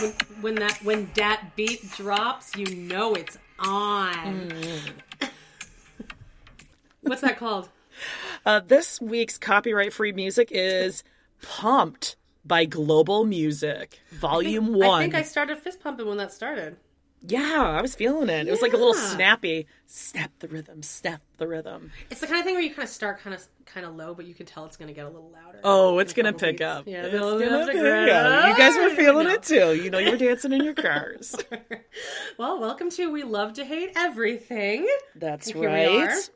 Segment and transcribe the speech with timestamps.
[0.00, 4.52] When, when that when that beat drops, you know it's on.
[7.02, 7.68] What's that called?
[8.44, 11.02] Uh, this week's copyright free music is
[11.42, 14.90] Pumped by Global Music, Volume I 1.
[14.90, 16.76] I think I started fist pumping when that started.
[17.22, 18.46] yeah, I was feeling it.
[18.46, 19.66] It was like a little snappy.
[19.86, 21.90] Snap the rhythm, snap the rhythm.
[22.10, 24.14] It's the kind of thing where you kind of start kind of kind of low,
[24.14, 25.60] but you can tell it's going to get a little louder.
[25.64, 26.62] Oh, it's gonna pick beats.
[26.66, 26.84] up.
[26.86, 28.48] Yeah, it's gonna pick pick up.
[28.48, 29.74] You guys were feeling it too.
[29.74, 31.36] You know, you were dancing in your cars.
[32.38, 34.86] Well, welcome to We Love to Hate Everything.
[35.14, 36.06] That's Here we are.
[36.06, 36.28] right.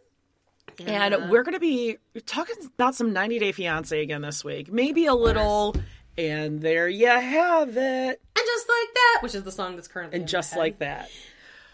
[0.87, 4.72] And we're going to be talking about some 90 Day Fiance again this week.
[4.72, 5.75] Maybe a little.
[6.17, 8.20] And there you have it.
[8.37, 11.11] And just like that, which is the song that's currently And just like that.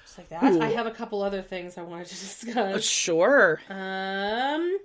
[0.05, 0.43] just like that.
[0.61, 2.83] I have a couple other things I wanted to discuss.
[2.85, 3.61] Sure.
[3.71, 4.79] Um,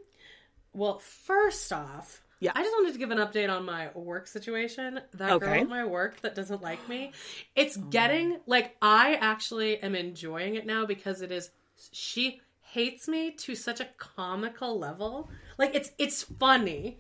[0.74, 2.52] well, first off, Yeah.
[2.56, 5.00] I just wanted to give an update on my work situation.
[5.14, 7.12] That girl at my work that doesn't like me,
[7.56, 11.52] it's oh, getting like I actually am enjoying it now because it is
[11.92, 15.30] she hates me to such a comical level.
[15.58, 17.00] Like it's it's funny.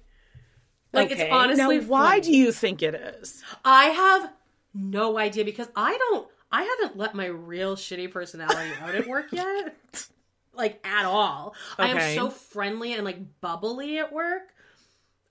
[0.93, 1.23] Like Okay.
[1.23, 2.21] it's honestly Now, why funny.
[2.21, 3.41] do you think it is?
[3.63, 4.31] I have
[4.73, 9.27] no idea because I don't I haven't let my real shitty personality out at work
[9.31, 9.75] yet.
[10.53, 11.55] like at all.
[11.77, 14.53] I am so friendly and like bubbly at work.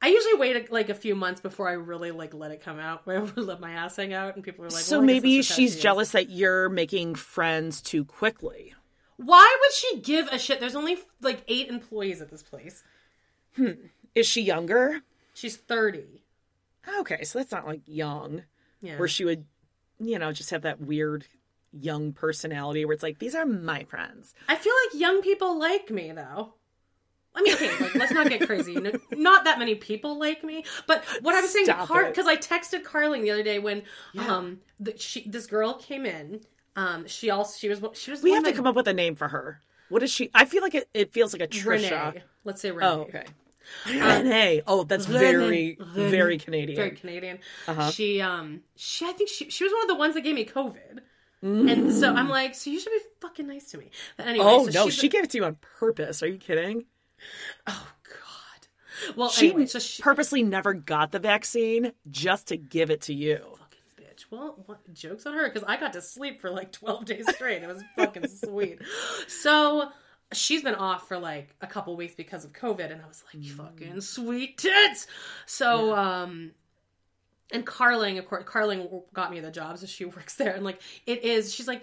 [0.03, 3.07] I usually wait like a few months before I really like let it come out.
[3.07, 5.49] Where I let my ass hang out, and people are like, so well, maybe that's
[5.49, 8.75] just how she's she jealous that you're making friends too quickly.
[9.17, 10.61] Why would she give a shit?
[10.61, 12.83] There's only like eight employees at this place.
[13.57, 13.73] Hmm.
[14.15, 15.01] Is she younger?
[15.35, 16.23] She's thirty.
[17.01, 18.45] Okay, so that's not like young,
[18.81, 18.99] Yeah.
[18.99, 19.45] where she would,
[19.99, 21.27] you know, just have that weird
[21.73, 24.35] young personality where it's like, these are my friends.
[24.49, 26.55] I feel like young people like me though.
[27.35, 28.75] I mean, okay, like, let's not get crazy.
[28.75, 32.83] No, not that many people like me, but what I was saying, because I texted
[32.83, 33.85] Carling the other day when
[34.19, 36.41] um the, she this girl came in.
[36.75, 39.15] Um, she also she was she was We have to come up with a name
[39.15, 39.61] for her.
[39.91, 40.31] What is she?
[40.35, 42.13] I feel like it, it feels like a Trisha.
[42.13, 42.23] Renee.
[42.45, 42.87] Let's say Renee.
[42.87, 43.25] Oh, okay.
[43.87, 44.63] Renee.
[44.67, 46.11] Oh, that's very, Renee.
[46.11, 46.77] very Canadian.
[46.77, 47.39] very Canadian.
[47.69, 47.91] Uh-huh.
[47.91, 50.45] She um she I think she she was one of the ones that gave me
[50.45, 51.01] COVID.
[51.43, 53.91] And so I'm like, so you should be fucking nice to me.
[54.17, 56.23] But anyway, oh, so no, she gave it to you on purpose.
[56.23, 56.85] Are you kidding?
[57.67, 59.17] Oh god.
[59.17, 63.15] Well, She anyway, so she purposely never got the vaccine just to give it to
[63.15, 63.39] you.
[63.39, 64.25] Fucking bitch.
[64.31, 67.63] Well, what, jokes on her because I got to sleep for like twelve days straight.
[67.63, 68.81] It was fucking sweet.
[69.29, 69.89] So
[70.33, 73.45] she's been off for like a couple weeks because of COVID, and I was like,
[73.45, 75.07] fucking sweet tits.
[75.47, 76.53] So um.
[77.53, 80.55] And Carling, of course, Carling got me the job, so she works there.
[80.55, 81.83] And like, it is, she's like,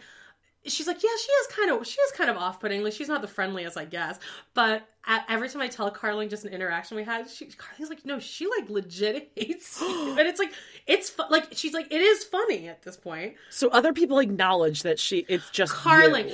[0.66, 2.83] she's like, yeah, she is kind of, she is kind of off-putting.
[2.83, 4.19] Like, she's not the friendliest, I guess.
[4.53, 8.06] But at, every time I tell Carling just an interaction we had, she, Carling's like,
[8.06, 9.88] no, she like legit hates you.
[10.17, 10.51] And it's like,
[10.85, 13.35] it's fu- like, she's like, it is funny at this point.
[13.50, 16.29] So other people acknowledge that she it's just Carling,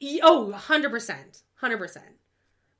[0.00, 0.20] you.
[0.22, 1.42] oh, 100%.
[1.62, 1.98] 100%.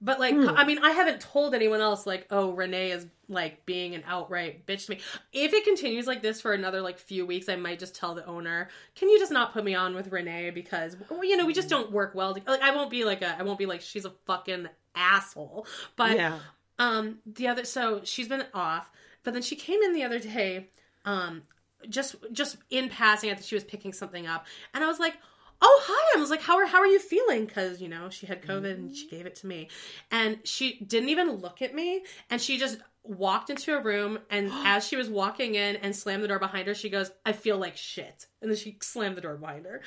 [0.01, 0.51] But like, Hmm.
[0.51, 4.67] I mean, I haven't told anyone else like, oh, Renee is like being an outright
[4.67, 5.01] bitch to me.
[5.33, 8.25] If it continues like this for another like few weeks, I might just tell the
[8.27, 11.55] owner, can you just not put me on with Renee because well, you know we
[11.55, 12.37] just don't work well.
[12.47, 15.67] Like, I won't be like a, I won't be like she's a fucking asshole.
[15.97, 16.39] But Yeah.
[16.79, 18.91] um, the other, so she's been off,
[19.25, 20.69] but then she came in the other day,
[21.07, 21.43] um,
[21.89, 23.31] just just in passing.
[23.31, 25.15] I think she was picking something up, and I was like,
[25.61, 28.27] "Oh, hi!" I'm was like, "How are how are you feeling?" Because you know she
[28.27, 29.17] had COVID and she mm-hmm.
[29.17, 29.69] gave it to me,
[30.11, 34.51] and she didn't even look at me, and she just walked into a room and
[34.65, 37.57] as she was walking in and slammed the door behind her she goes i feel
[37.57, 39.81] like shit and then she slammed the door behind her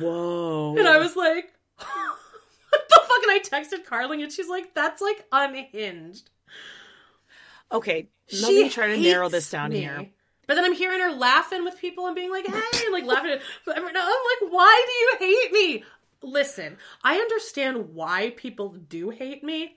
[0.00, 0.74] Whoa.
[0.76, 5.00] and i was like what the fuck and i texted carling and she's like that's
[5.00, 6.30] like unhinged
[7.72, 9.80] Okay, let she me try to narrow this down me.
[9.80, 10.08] here.
[10.46, 13.32] But then I'm hearing her laughing with people and being like, hey, and like laughing.
[13.32, 13.94] At, but I'm like,
[14.50, 15.84] why do you hate me?
[16.22, 19.76] Listen, I understand why people do hate me.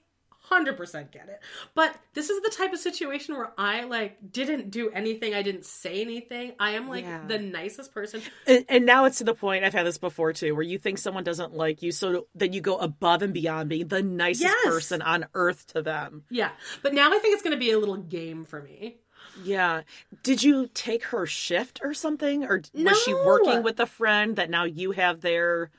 [0.49, 1.41] 100% get it.
[1.75, 5.33] But this is the type of situation where I like didn't do anything.
[5.33, 6.53] I didn't say anything.
[6.57, 7.25] I am like Yeah.
[7.27, 8.21] the nicest person.
[8.45, 10.99] And, and now it's to the point I've had this before too, where you think
[10.99, 14.65] someone doesn't like you, so that you go above and beyond being the nicest Yes.
[14.65, 16.23] person on earth to them.
[16.29, 16.51] Yeah.
[16.81, 18.99] But now I think it's going to be a little game for me.
[19.43, 19.81] Yeah.
[20.23, 24.49] Did you take her shift or something, or was she working with a friend that
[24.49, 25.69] now you have their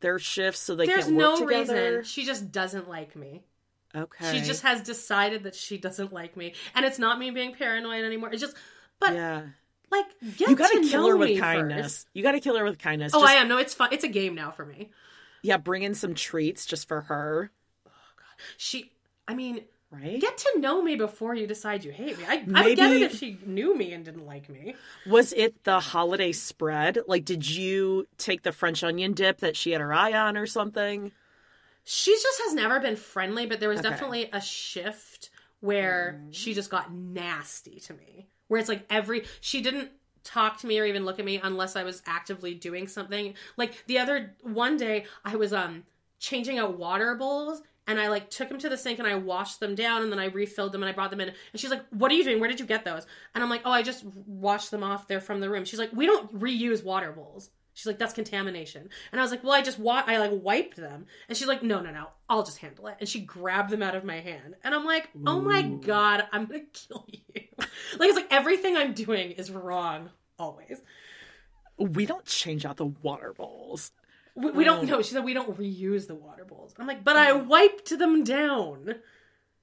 [0.00, 1.74] their shifts so they There's can't work no together?
[1.98, 2.04] reason.
[2.04, 3.42] She just doesn't like me.
[3.94, 4.32] Okay.
[4.32, 6.54] She just has decided that she doesn't like me.
[6.74, 8.30] And it's not me being paranoid anymore.
[8.32, 8.56] It's just,
[8.98, 9.42] but yeah.
[9.90, 10.06] like,
[10.38, 11.82] get You got to kill her with kindness.
[11.98, 12.08] first.
[12.14, 13.12] You got to kill her with kindness.
[13.14, 13.48] Oh, Just- I am.
[13.48, 13.90] No, it's fun.
[13.92, 14.90] It's a game now for me.
[15.42, 17.50] Yeah, bring in some treats just for her,
[17.86, 18.92] Oh God, She,
[19.28, 20.20] I mean, right?
[20.20, 22.24] get to know me before you decide you hate me.
[22.26, 24.76] I, I would get it if she knew me and didn't like me.
[25.04, 26.98] Was it the holiday spread?
[27.06, 30.46] Like, did you take the French onion dip that she had her eye on or
[30.46, 31.12] something?
[31.84, 33.88] She just has never been friendly, but there was Okay.
[33.90, 35.30] definitely a shift
[35.60, 38.28] where she just got nasty to me.
[38.48, 39.90] Where it's like every she didn't
[40.24, 43.34] talk to me or even look at me unless I was actively doing something.
[43.56, 45.84] Like the other one day I was um
[46.20, 49.60] changing out water bowls and I like took them to the sink and I washed
[49.60, 51.84] them down and then I refilled them and I brought them in and she's like,
[51.90, 52.40] "What are you doing?
[52.40, 55.20] Where did you get those?" And I'm like, "Oh, I just washed them off They're
[55.20, 59.20] from the room." She's like, "We don't reuse water bowls." She's like, "That's contamination." And
[59.20, 61.80] I was like, "Well, I just wa- I like wiped them." And she's like, "No,
[61.80, 62.08] no, no.
[62.28, 64.54] I'll just handle it." And she grabbed them out of my hand.
[64.62, 67.20] And I'm like, "Oh my god, I'm going to kill you."
[67.98, 70.80] like it's like everything I'm doing is wrong always.
[71.78, 73.90] We don't change out the water bowls.
[74.34, 75.02] We, we don't um, know.
[75.02, 76.74] She said we don't reuse the water bowls.
[76.78, 77.46] I'm like, "But I mm.
[77.46, 78.96] wiped them down."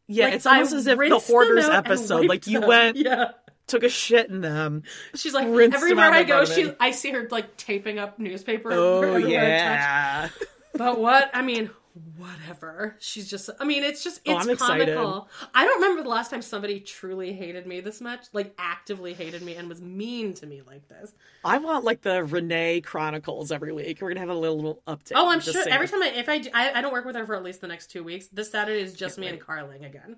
[0.08, 2.70] Yeah, Like, it's almost I as if the hoarders episode, like you them.
[2.70, 3.32] went, Yeah.
[3.68, 4.84] took a shit in them.
[5.16, 6.74] She's like everywhere I go, she.
[6.80, 8.72] I see her like taping up newspaper.
[8.72, 9.60] Oh everywhere I touch.
[9.60, 10.30] yeah.
[10.76, 11.30] But what?
[11.34, 11.70] I mean,
[12.18, 12.96] whatever.
[13.00, 13.50] She's just.
[13.60, 14.22] I mean, it's just.
[14.28, 14.96] Oh, It's excited.
[14.96, 15.28] comical.
[15.54, 19.42] I don't remember the last time somebody truly hated me this much, like actively hated
[19.42, 21.14] me and was mean to me like this.
[21.44, 24.00] I want like the Renee Chronicles every week.
[24.02, 25.14] We're gonna have a little, little update.
[25.16, 25.64] Oh, I'm sure.
[25.70, 27.62] Every time I, if I, do- I, I don't work with her for at least
[27.62, 28.28] the next two weeks.
[28.28, 30.18] This Saturday is just me and Carling again,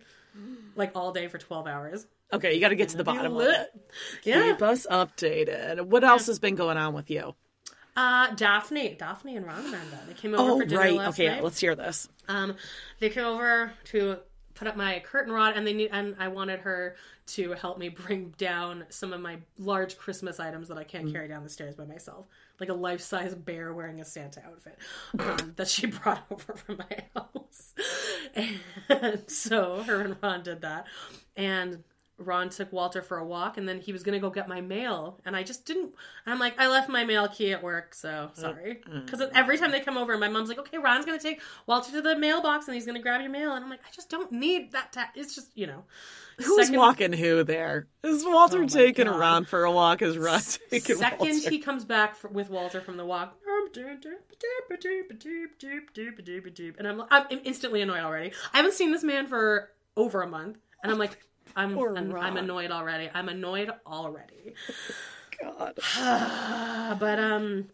[0.75, 2.06] like all day for twelve hours.
[2.33, 3.68] Okay, you got to get to the bottom of it.
[4.24, 4.51] Yeah.
[4.54, 5.81] Keep us updated.
[5.81, 7.36] What else has been going on with you?
[7.95, 9.99] Uh, Daphne, Daphne and Ron Amanda.
[10.07, 10.93] They came over Oh, for dinner right.
[10.93, 11.43] last Okay, night.
[11.43, 12.07] let's hear this.
[12.27, 12.55] Um,
[12.99, 14.17] they came over to
[14.53, 16.95] put up my curtain rod, and they need, and I wanted her
[17.27, 21.11] to help me bring down some of my large Christmas items that I can't Mm.
[21.13, 22.27] carry down the stairs by myself,
[22.59, 24.77] like a life size bear wearing a Santa outfit
[25.19, 27.73] um, that she brought over from my house.
[28.89, 30.85] And so her and Ron did that,
[31.35, 31.83] and.
[32.25, 34.62] Ron took Walter for a walk and then he was going to go get my
[34.62, 35.91] mail and I just didn't
[36.25, 39.07] I'm like I left my mail key at work so sorry mm.
[39.07, 41.91] cuz every time they come over my mom's like okay Ron's going to take Walter
[41.91, 44.09] to the mailbox and he's going to grab your mail and I'm like I just
[44.09, 45.83] don't need that ta- it's just you know
[46.38, 47.88] Who's Second- walking who there?
[48.03, 49.15] Is Walter Oh taking God.
[49.19, 50.01] around for a walk?
[50.01, 50.41] Is Ron
[50.71, 51.50] taking second Walter?
[51.50, 53.38] he comes back for, with Walter from the walk
[56.78, 60.57] and I'm I'm instantly annoyed already I haven't seen this man for over a month
[60.83, 61.18] and I'm like
[61.55, 64.55] I'm I'm, I'm annoyed already I'm annoyed already
[65.41, 65.77] God.
[66.99, 67.69] but um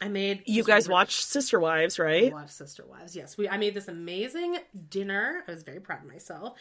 [0.00, 2.32] I made You guys watch Sister Wives, right?
[2.32, 3.16] watch Sister Wives.
[3.16, 3.48] Yes, we.
[3.48, 4.58] I made this amazing
[4.90, 5.42] dinner.
[5.48, 6.58] I was very proud of myself,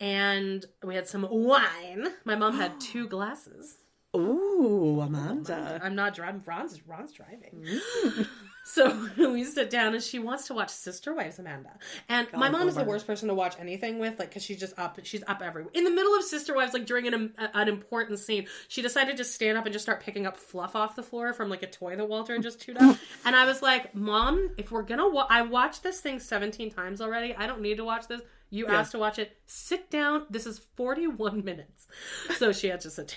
[0.00, 2.08] and we had some wine.
[2.24, 3.76] My mom had two glasses.
[4.16, 5.78] Ooh, Amanda.
[5.82, 6.42] I'm not driving.
[6.46, 7.66] Ron's Ron's driving.
[8.72, 11.70] So we sit down and she wants to watch Sister Wives, Amanda.
[12.08, 14.78] And my mom is the worst person to watch anything with, like, because she's just
[14.78, 14.98] up.
[15.02, 15.70] She's up everywhere.
[15.74, 19.24] In the middle of Sister Wives, like during an, an important scene, she decided to
[19.24, 21.96] stand up and just start picking up fluff off the floor from like a toy
[21.96, 22.96] that Walter had just chewed up.
[23.24, 27.00] and I was like, Mom, if we're gonna, wa- I watched this thing 17 times
[27.00, 27.34] already.
[27.34, 28.20] I don't need to watch this.
[28.50, 28.80] You Yeah.
[28.80, 29.36] asked to watch it.
[29.46, 30.26] Sit down.
[30.30, 31.86] This is 41 minutes.
[32.36, 33.16] So she had to sit down.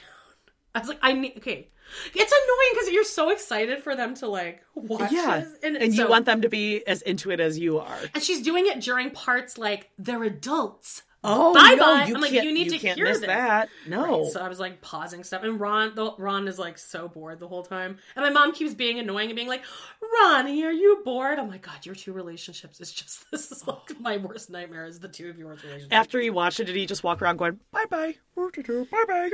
[0.76, 1.70] I was like, I need okay.
[2.16, 5.94] It's annoying because you're so excited for them to like watch Yeah, this, and, and,
[5.94, 7.98] you want them to be as into it as you are.
[8.14, 12.06] and she's doing it during parts like they're adults Oh, bye no, bye.
[12.06, 13.28] you I'm like, you need you to can't hear miss this.
[13.28, 13.70] that.
[13.88, 14.24] No.
[14.24, 17.40] Right, so I was like pausing stuff, and Ron, the, Ron is like so bored
[17.40, 19.64] the whole time, and my mom keeps being annoying and being like,
[20.22, 24.00] "Ronnie, are you bored?" I'm like, "God, your two relationships is just this is like
[24.00, 26.86] my worst nightmare is the two of yours relationships." After he watched it, did he
[26.86, 29.30] just walk around going, bye bye, bye bye,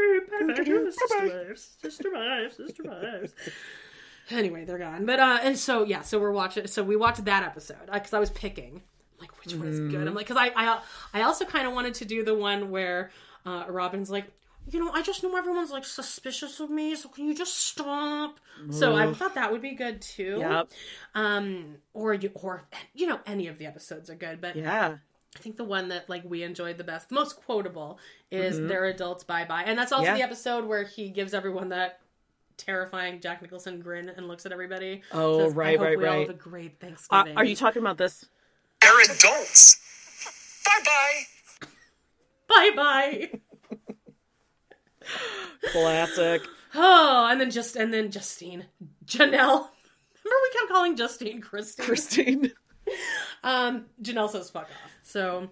[0.92, 3.34] sister wives, sister wives, sister wives.
[4.32, 5.06] Anyway, they're gone.
[5.06, 6.68] But uh, and so yeah, so we're watching.
[6.68, 8.84] So we watched that episode because I was picking.
[9.20, 10.08] Like, which one is good?
[10.08, 10.80] I'm like, because I, I
[11.14, 13.12] I also kind of wanted to do the one where
[13.46, 14.26] uh, Robyn's like.
[14.72, 18.40] You know, I just know everyone's like suspicious of me, so can you just stop?
[18.70, 20.38] So I thought that would be good too.
[20.42, 20.70] Yep.
[21.16, 24.98] Um, or you, or you know, any of the episodes are good, but Yeah.
[25.36, 27.98] I think the one that like we enjoyed the best, the most quotable,
[28.30, 30.18] is "They're Adults Bye Bye," and that's also Mm-hmm.
[30.18, 30.26] Yeah.
[30.26, 32.02] the episode where he gives everyone that
[32.58, 35.02] terrifying Jack Nicholson grin and looks at everybody.
[35.12, 36.28] Oh, Says, right, I hope right, we all right.
[36.28, 37.38] have a great Uh, Thanksgiving.
[37.38, 38.26] are you talking about this?
[38.90, 39.78] They're adults.
[40.66, 41.68] Bye bye.
[42.48, 43.30] Bye bye.
[45.72, 46.42] Classic.
[46.76, 48.66] Oh, and then just and then Justine,
[49.06, 49.32] Janelle.
[49.32, 49.70] Remember
[50.44, 51.86] we kept calling Justine Christine.
[51.86, 52.52] Christine.
[53.44, 54.92] Um, Janelle says fuck off.
[55.04, 55.50] So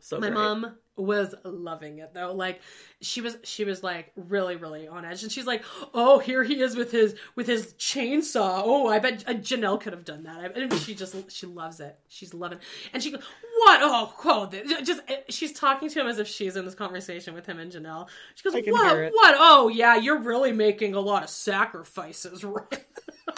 [0.00, 0.34] So my great.
[0.34, 2.32] mom was loving it though.
[2.32, 2.60] Like
[3.02, 5.22] she was she was like really really on edge.
[5.22, 5.62] And she's like
[5.94, 8.62] oh here he is with his with his chainsaw.
[8.64, 10.38] Oh i bet uh, janelle could have done that.
[10.38, 11.98] I- and she just she loves it.
[12.08, 12.58] She's loving
[12.94, 13.22] and she goes
[13.58, 13.80] what?
[13.82, 14.46] Oh oh
[14.82, 17.70] just uh, she's talking to him as if she's in this conversation with him and
[17.70, 18.08] janelle.
[18.34, 19.12] She goes what?
[19.12, 19.34] what?
[19.38, 22.84] Oh yeah you're really making a lot of sacrifices right?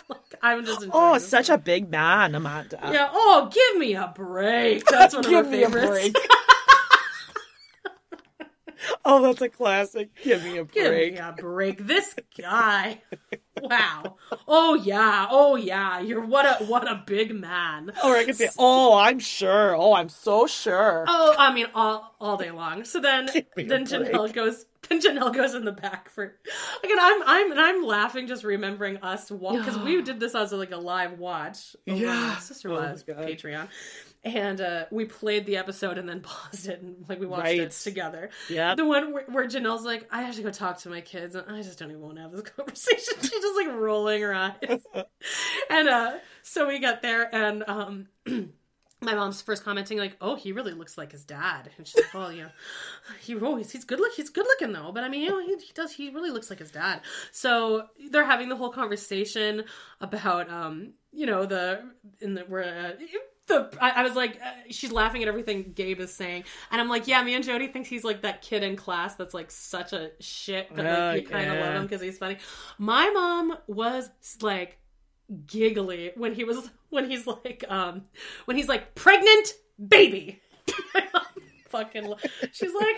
[0.09, 2.79] Like, i'm just Oh, such a big man, Amanda.
[2.93, 4.85] yeah oh give me a break.
[4.87, 5.88] That's one of a favorites.
[5.88, 6.17] break.
[9.04, 10.11] oh, that's a classic.
[10.23, 10.75] Give me a break.
[10.75, 11.87] Give me a break.
[11.87, 13.02] This guy.
[13.61, 14.16] Wow.
[14.47, 15.26] Oh yeah.
[15.30, 16.00] Oh yeah.
[16.00, 17.92] You're what a what a big man.
[18.04, 19.75] Or I can say, oh, I'm sure.
[19.76, 21.04] Oh, I'm so sure.
[21.08, 22.85] Oh, I mean all all day long.
[22.85, 24.66] So then then Janelle goes
[25.00, 26.35] then Janelle goes in the back for
[26.83, 30.71] again I'm I'm and I'm laughing just remembering us because we did this as like
[30.73, 32.37] a live watch over Yeah.
[32.38, 33.18] Sister Oh my Wives God.
[33.18, 33.68] Patreon.
[34.25, 37.61] And uh, we played the episode and then paused it and like we watched Right.
[37.61, 38.30] it together.
[38.50, 41.37] Yeah, The one where, where Janelle's like, I have to go talk to my kids
[41.37, 43.14] and I just don't even want to have this conversation.
[43.21, 44.80] She's just like rolling her eyes.
[45.71, 48.09] and uh, so we got there and um,
[49.00, 52.14] my mom's first commenting like, "Oh, he really looks like his dad," and she's like,
[52.14, 52.50] "Oh, you know,
[53.21, 55.55] he always he's good look he's good looking though, but I mean, you know, he,
[55.57, 59.64] he does he really looks like his dad." So they're having the whole conversation
[60.00, 61.83] about um, you know, the
[62.21, 62.97] in the where.
[62.99, 63.05] Uh,
[63.47, 66.88] the, I, I was like, uh, she's laughing at everything Gabe is saying, and I'm
[66.90, 69.95] like, yeah, me and Jody thinks he's like that kid in class that's like such
[69.95, 72.37] a shit, but like you kind of love him because he's funny.
[72.76, 74.11] My mom was
[74.43, 74.76] like
[75.47, 78.02] giggly when he was when he's like um
[78.47, 79.54] when he's like pregnant
[79.88, 80.40] baby
[81.68, 82.16] fucking lo-
[82.52, 82.97] she's like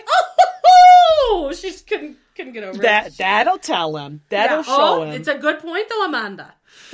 [0.67, 4.21] oh she just couldn't couldn't get over That it that'll tell him.
[4.29, 4.63] That'll Yeah.
[4.63, 5.13] show oh, him.
[5.13, 6.53] it's a good point though amanda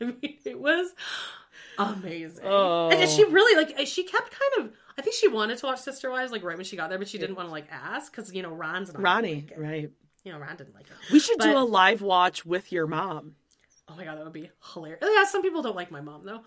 [0.00, 0.88] i mean it was
[1.78, 2.90] amazing Oh.
[2.90, 6.10] and she really like she kept kind of i think she wanted to watch sister
[6.10, 8.32] wives like right when she got there but she didn't want to like ask because
[8.34, 9.90] you know ron's not Ronnie, like right?
[10.24, 13.36] you know ron didn't like it We should do a live watch with your mom.
[13.90, 15.02] Oh my god, that would be hilarious.
[15.02, 16.40] Yeah, some people don't like my mom though.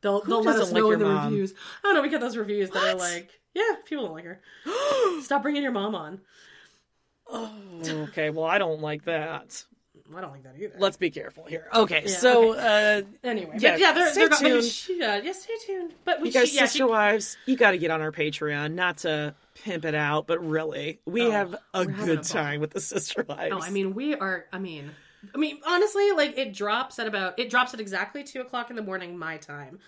[0.00, 1.30] They'll they'll let us like know in the mom?
[1.30, 1.54] reviews.
[1.82, 2.02] I don't know.
[2.02, 4.40] We get those reviews that are like, yeah, people don't like her.
[5.22, 6.20] Stop bringing your mom on.
[7.26, 7.52] Oh,
[7.84, 8.30] okay.
[8.30, 9.64] Well, I don't like that.
[10.16, 10.74] I don't like that either.
[10.78, 11.68] Let's be careful here.
[11.74, 14.64] Okay, so uh, anyway, yeah, yeah, they're, stay they're tuned.
[14.64, 15.92] she- yeah, yeah, stay tuned.
[16.04, 18.10] But we you guys, she, yeah, sister she, wives, you got to get on our
[18.12, 18.72] Patreon.
[18.72, 22.60] Not to pimp it out, but really, we Oh, have a we're a good time
[22.60, 23.50] with the sister wives.
[23.50, 24.46] No, I mean we are.
[24.50, 24.92] I mean,
[25.34, 28.76] I mean honestly, like it drops at about it drops at exactly two o'clock in
[28.76, 29.78] the morning my time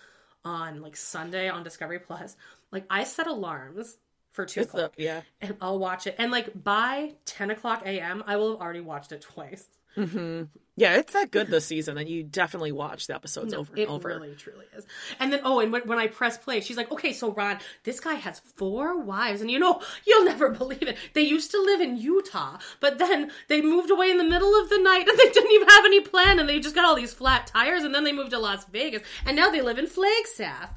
[0.44, 2.36] on like Sunday on Discovery Plus.
[2.72, 3.96] Like I set alarms
[4.32, 4.94] for two it's o'clock.
[4.96, 5.22] yeah.
[5.40, 6.14] and I'll watch it.
[6.18, 9.66] And like by ten o'clock a.m., I will have already watched it twice.
[9.96, 10.44] Mm-hmm.
[10.76, 14.10] Yeah, it's that good this season that you definitely watch the episodes over and over.
[14.10, 14.86] it really, truly is.
[15.18, 18.00] And then, oh, and when, when I press play, she's like, "Okay, so Ron, this
[18.00, 20.96] guy has four wives, and you know, you'll never believe it.
[21.12, 24.70] They used to live in Utah, but then they moved away in the middle of
[24.70, 27.12] the night, and they didn't even have any plan, and they just got all these
[27.12, 30.72] flat tires, and then they moved to Las Vegas, and now they live in Flagstaff.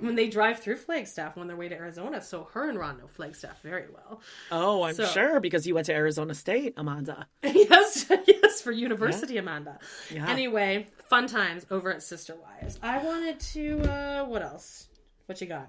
[0.00, 3.06] When they drive through Flagstaff on their way to Arizona, so her and Ron know
[3.06, 4.20] Flagstaff very well.
[4.50, 7.26] Oh, I'm So- sure because you went to Arizona State, Amanda.
[7.44, 9.78] yes, yes, for University, Amanda.
[10.10, 10.28] Yeah.
[10.28, 12.78] Anyway, fun times over at Sister Wives.
[12.82, 13.80] I wanted to.
[13.82, 14.88] uh What else?
[15.26, 15.68] What you got?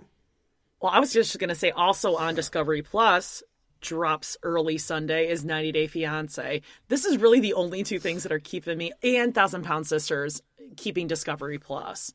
[0.82, 3.42] Well, I was just going to say also on Discovery Plus,
[3.82, 6.62] drops early Sunday is 90 Day Fiance.
[6.90, 10.42] This is really the only two things that are keeping me and Thousand Pound Sisters
[10.76, 12.12] keeping Discovery Plus.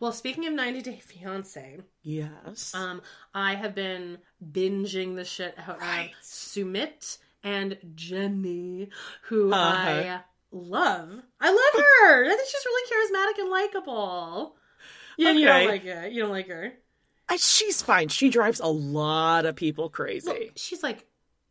[0.00, 2.74] Well, speaking of 90 Day Fiance, Yes.
[2.74, 3.00] um,
[3.34, 6.10] I have been binging the shit out Right.
[6.18, 8.88] of Sumit and Jenny,
[9.24, 9.88] who Uh-huh.
[9.90, 10.20] I
[10.54, 11.10] love.
[11.40, 12.24] I love her.
[12.24, 14.56] I think she's really charismatic and likable.
[15.18, 16.12] Yeah, you don't like it.
[16.12, 16.72] You don't like her.
[17.28, 18.08] I- she's fine.
[18.08, 20.50] She drives a lot of people crazy.
[20.56, 21.06] She's like,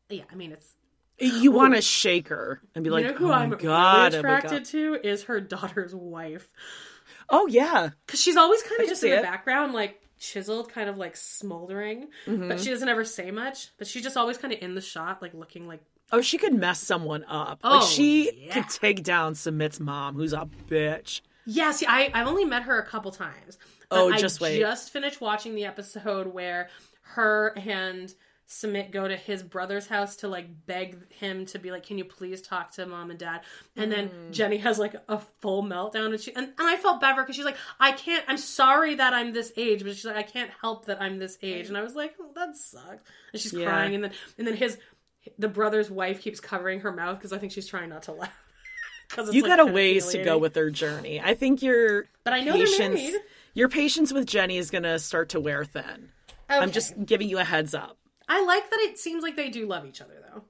[0.10, 0.24] yeah.
[0.32, 0.74] I mean, it's
[1.20, 4.20] you want to shake her and be like, know who "Oh I'm god, really oh
[4.20, 6.50] attracted God." to is her daughter's wife
[7.30, 9.24] Oh yeah, because she's always kind of just in the it.
[9.24, 12.50] background, like chiseled, kind of like smoldering, Mm-hmm.
[12.50, 13.70] but she doesn't ever say much.
[13.78, 15.82] But she's just always kind of in the shot, like looking like
[16.12, 17.60] Oh, she could mess someone up.
[17.64, 18.54] Oh, like she yeah.
[18.54, 21.22] could take down Sumit's mom, who's a bitch.
[21.46, 23.58] Yeah, see, I I've only met her a couple times.
[23.90, 24.60] But Oh, I just wait.
[24.60, 26.70] just finished watching the episode where
[27.16, 28.14] her and
[28.48, 32.06] Sumit go to his brother's house to like beg him to be like, "Can you
[32.06, 33.42] please talk to mom and dad?"
[33.76, 34.32] And then Mm.
[34.32, 37.24] Jenny has like a full meltdown, and she and, and I felt bad for her
[37.24, 38.24] because she's like, "I can't.
[38.28, 41.38] I'm sorry that I'm this age," but she's like, "I can't help that I'm this
[41.42, 43.66] age," and I was like, oh, "That sucks." And she's Yeah.
[43.66, 44.78] crying, and then and then his
[45.38, 48.34] the brother's wife keeps covering her mouth because I think she's trying not to laugh.
[49.32, 51.22] You like, got a ways to go with their journey.
[51.22, 53.16] I think your But I know patience,
[53.54, 56.10] your patience with Jenny is going to start to wear thin.
[56.50, 57.98] I'm just giving you a heads up.
[58.28, 60.44] I like that it seems like they do love each other though.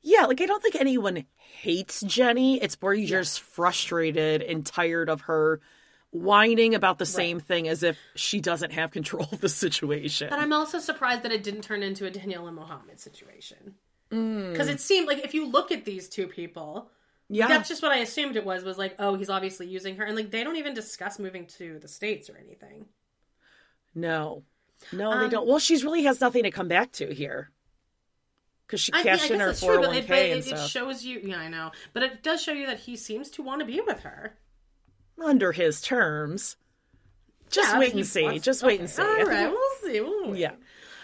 [0.00, 2.62] Yeah, like I don't think anyone hates Jenny.
[2.62, 5.60] It's more you're just frustrated and tired of her
[6.10, 10.28] whining about the same thing as if she doesn't have control of the situation.
[10.30, 13.74] But I'm also surprised that it didn't turn into a Danielle and Mohammed situation.
[14.10, 14.52] Mm.
[14.52, 16.90] Because it seemed like if you look at these two people,
[17.28, 18.64] yeah, that's just what I assumed it was.
[18.64, 21.78] Was like, oh, he's obviously using her, and like they don't even discuss moving to
[21.78, 22.86] the states or anything.
[23.94, 24.44] no,
[24.92, 25.46] no, they Um, don't.
[25.46, 27.50] Well, she's really has nothing to come back to here
[28.66, 30.30] because she I, mean, I cashed in her four hundred but one it, but k
[30.30, 31.20] it, and it stuff shows you.
[31.22, 33.80] Yeah, I know, but it does show you that he seems to want to be
[33.80, 34.38] with her.
[35.22, 36.56] under his terms.
[37.50, 38.22] Just Yeah, wait and see.
[38.22, 39.02] wants- Just wait and see.
[39.02, 40.00] All I right, it- we'll see.
[40.00, 40.36] We'll.
[40.36, 40.52] Yeah.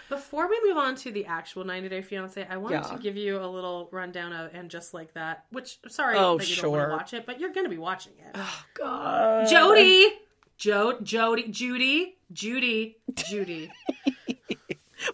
[0.09, 2.95] Before we move on to the actual 90 Day Fiance, I wanted Yeah.
[2.95, 5.45] to give you a little rundown of and just like that.
[5.51, 6.89] Which sorry Oh, that you don't want sure.
[6.89, 8.31] to watch it, but you're going to be watching it.
[8.35, 9.47] Oh, God.
[9.49, 10.09] Jody,
[10.57, 13.71] Jo, Jody, Judy, Judy, Judy.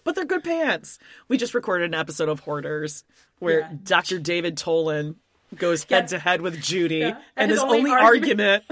[0.04, 0.98] But they're good pants.
[1.28, 3.04] We just recorded an episode of Hoarders
[3.40, 3.72] where Yeah.
[3.84, 4.18] Dr.
[4.18, 5.16] David Tolin
[5.54, 7.06] goes head to head with Judy, Yeah.
[7.08, 8.64] and, And his, his only, only argument,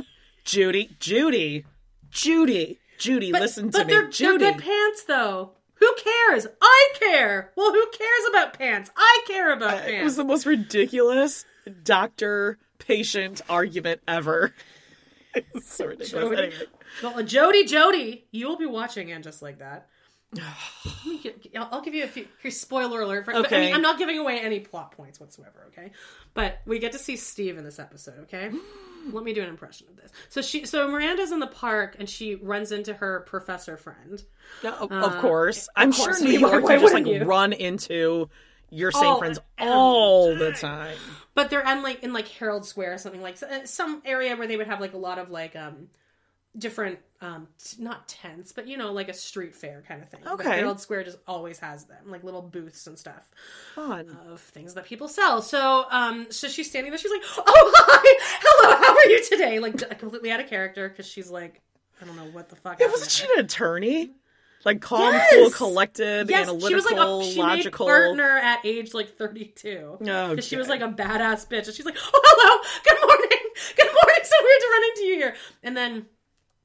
[0.45, 1.67] Judy, Judy,
[2.11, 4.39] Judy, Judy, But, listen to but me, they're, Judy.
[4.39, 5.53] they're good pants, though.
[5.81, 6.47] Who cares?
[6.61, 7.51] I care.
[7.57, 8.91] Well, who cares about pants?
[8.97, 9.91] I care about pants.
[9.93, 11.45] it was the most ridiculous
[11.83, 14.55] doctor patient argument ever.
[15.33, 16.29] It's so ridiculous.
[16.51, 16.53] Jody.
[17.05, 19.87] Well, Jody, Jody, you'll be watching and just like that.
[20.35, 22.27] Let me get- I'll I'll give you a few.
[22.41, 23.25] Here's spoiler alert.
[23.25, 23.61] For, but, I Okay.
[23.67, 25.67] mean, I'm not giving away any plot points whatsoever.
[25.69, 25.91] Okay,
[26.35, 28.21] but we get to see Steve in this episode.
[28.21, 28.51] Okay,
[29.13, 30.13] let me do an impression of this.
[30.29, 34.23] So she, so Miranda's in the park and she runs into her professor friend.
[34.63, 35.69] No, of of course.
[35.75, 36.19] I'm Uh, course.
[36.21, 37.25] sure New York why just like you?
[37.25, 38.29] run into
[38.71, 40.97] your same Oh, friends all the time.
[41.35, 44.47] but they're in like in like Herald Square or something like uh, some area where
[44.47, 45.89] they would have like a lot of like um
[46.57, 50.21] different um t- not tents but you know like a street fair kind of thing.
[50.25, 50.57] But Okay.
[50.57, 53.29] Herald Square just always has them like little booths and stuff
[53.75, 54.17] Fun.
[54.29, 55.43] of things that people sell.
[55.43, 58.39] So um so she's standing there she's like, "Oh hi.
[58.43, 58.77] Hello.
[58.77, 61.61] How are you today?" Like completely out of character cuz she's like
[62.01, 62.81] I don't know what the fuck.
[62.81, 64.13] Yeah, wasn't she an attorney?
[64.65, 65.33] Like calm, Yes!
[65.35, 67.87] cool, collected, Yes, analytical, she was like a she logical.
[67.87, 69.97] made partner at age like 32.
[69.99, 71.67] Because she was like a badass bitch.
[71.67, 73.39] And she's like, oh, hello, good morning,
[73.77, 75.35] good morning, so weird to run into you here.
[75.63, 76.07] And then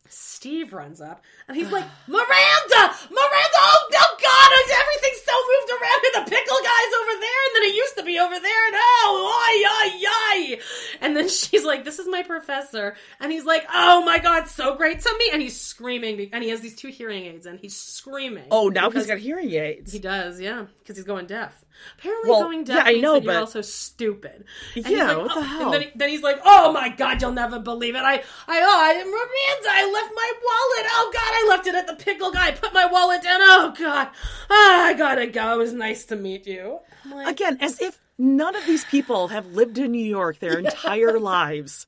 [0.08, 4.50] Steve runs up and he's like, Miranda, Miranda, oh, oh God,
[4.82, 8.04] everything's so moved around and the pickle guy's over there and then it used to
[8.04, 10.60] be over there and oh, ay, ay, ay.
[11.02, 12.96] And then she's like, this is my professor.
[13.20, 15.30] And he's like, oh my God, so great to me.
[15.34, 18.48] And he's screaming and he has these two hearing aids and he's screaming.
[18.52, 19.92] Oh, now he's got hearing aids.
[19.92, 21.64] he does, yeah, because he's going deaf.
[22.00, 24.46] Apparently, Well, going deaf yeah, I know, that you're but- also stupid.
[24.76, 25.64] And Yeah, like, what the oh, hell?
[25.66, 28.00] And then, he, then he's like, "Oh my god, you'll never believe it!
[28.00, 28.22] I, I,
[28.62, 30.92] oh, I, Miranda, I left my wallet.
[30.94, 32.48] Oh god, I left it at the pickle guy.
[32.48, 33.40] I put my wallet down.
[33.42, 34.10] Oh god,
[34.50, 35.54] ah, I gotta go.
[35.54, 39.48] It was nice to meet you." Like, Again, as if none of these people have
[39.48, 41.88] lived in New York their entire lives.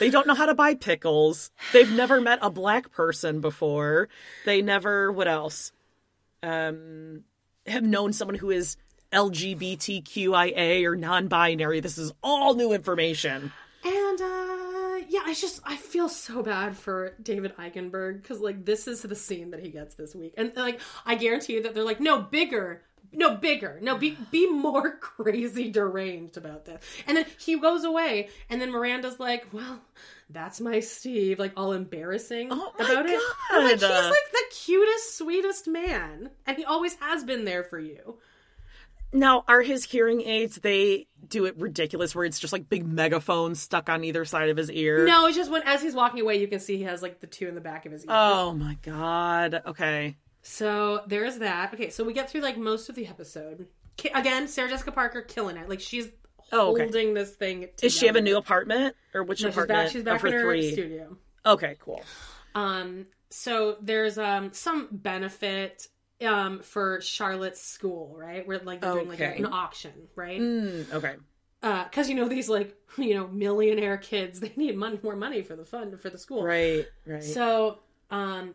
[0.00, 1.50] They don't know how to buy pickles.
[1.72, 4.08] They've never met a black person before.
[4.44, 5.70] They never, what else?
[6.42, 7.22] Um,
[7.66, 8.76] have known someone who is
[9.12, 11.80] LGBTQIA or non binary.
[11.80, 13.52] This is all new information.
[15.30, 19.14] And I just I feel so bad for David Eigenberg because like this is the
[19.14, 22.20] scene that he gets this week, and like I guarantee you that they're like, no,
[22.20, 23.78] bigger, no bigger.
[23.80, 26.82] No be be more crazy deranged about this.
[27.06, 29.80] And then he goes away and then miranda's like well
[30.30, 33.20] that's my steve like all embarrassing Oh my about it.
[33.52, 37.78] I'm like, he's like the cutest sweetest man and he always has been there for
[37.78, 38.18] you
[39.12, 43.60] Now, are his hearing aids, they do it ridiculous where it's just like big megaphones
[43.60, 45.04] stuck on either side of his ear?
[45.04, 47.26] no it's just when as he's walking away you can see he has like the
[47.26, 49.62] two in the back of his ear Oh my god.
[49.66, 50.16] Okay.
[50.42, 51.74] So there's that.
[51.74, 53.66] Okay, so we get through like most of the episode.
[53.96, 55.68] Ki- Again, Sarah Jessica Parker killing it.
[55.68, 56.08] Like she's
[56.52, 56.82] Oh, okay.
[56.84, 57.68] holding this thing.
[57.76, 58.96] Does she have a new apartment?
[59.14, 59.90] Or which No, she's back.
[59.90, 60.72] She's back her in her three?
[60.72, 61.16] studio.
[61.46, 62.02] Okay, cool.
[62.54, 65.86] Um, so there's um some benefit
[66.24, 68.46] um for Charlotte's school, right?
[68.46, 69.38] Where like they're doing like Okay.
[69.38, 70.40] an auction, right?
[70.40, 71.14] Mm, okay.
[71.60, 75.56] Because you know these like you know millionaire kids, they need money, more money for
[75.56, 77.22] the fund for the school, Right, right.
[77.22, 77.80] So,
[78.10, 78.54] um,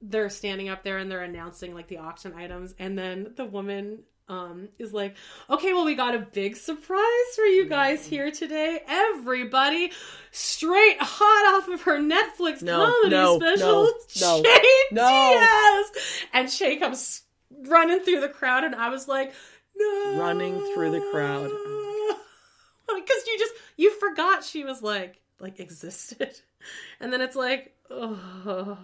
[0.00, 4.00] they're standing up there and they're announcing like the auction items, and then the woman
[4.28, 5.16] um is like,
[5.50, 8.80] "Okay, well, we got a big surprise for you guys here today.
[8.86, 9.92] Everybody,
[10.30, 13.82] straight hot off of her Netflix No, comedy no, special, no,
[14.20, 15.08] no, Che no.
[15.08, 15.90] Diaz."
[16.32, 17.22] And Che comes
[17.66, 19.32] running through the crowd, and I was like,
[19.76, 21.50] "No!" Running through the crowd.
[22.94, 26.40] because you just you forgot she was like like existed
[27.00, 28.78] and then it's like oh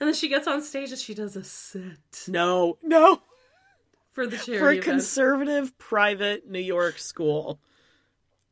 [0.00, 3.20] and then she gets on stage and she does a set no, no.
[4.12, 4.84] For the charity For a event.
[4.84, 7.60] conservative private New York school.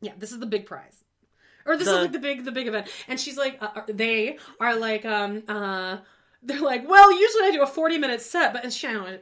[0.01, 1.05] yeah this is the big prize
[1.67, 3.83] or this The- is like the big the big event and she's like uh, uh,
[3.89, 5.99] they are like um uh
[6.43, 9.05] they're like well usually i do a 40 minute set but and she I don't
[9.05, 9.19] know,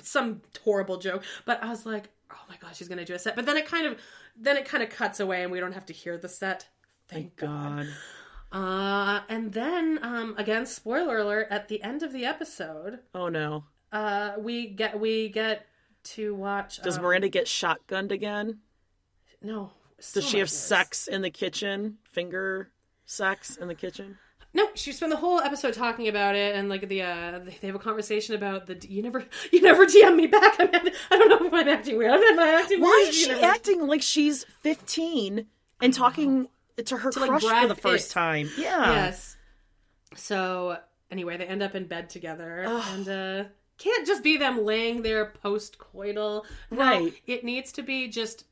[0.00, 3.36] some horrible joke but i was like oh my god she's gonna do a set
[3.36, 3.98] but then it kind of
[4.36, 6.68] then it kind of cuts away and we don't have to hear the set
[7.08, 7.88] Thank God.
[8.50, 13.64] Uh, and then, um, again, spoiler alert, at the end of the episode, Oh no.
[13.92, 15.66] uh, we get, we get
[16.04, 16.80] to watch.
[16.82, 18.58] Does um, Miranda get shotgunned again?
[19.42, 19.72] No.
[20.12, 21.98] Does she have sex in the kitchen?
[22.10, 22.70] Finger
[23.06, 24.18] sex in the kitchen?
[24.54, 27.74] No, she spent the whole episode talking about it, and like the, uh, they have
[27.76, 30.56] a conversation about the, you never, you never DM me back.
[30.60, 30.68] I'm,
[31.10, 32.10] I don't know if I'm acting weird.
[32.12, 33.08] I'm not acting Why weird.
[33.08, 35.46] is she never- acting like she's 15
[35.80, 36.48] and talking
[36.84, 38.14] to her like, crush Brad for the first Pitt.
[38.14, 38.50] time?
[38.58, 38.92] Yeah.
[38.92, 39.36] Yes.
[40.16, 40.76] So
[41.10, 43.44] anyway, they end up in bed together, and uh
[43.82, 46.44] can't just be them laying there post coital.
[46.70, 47.12] Right.
[47.26, 48.44] It needs to be just.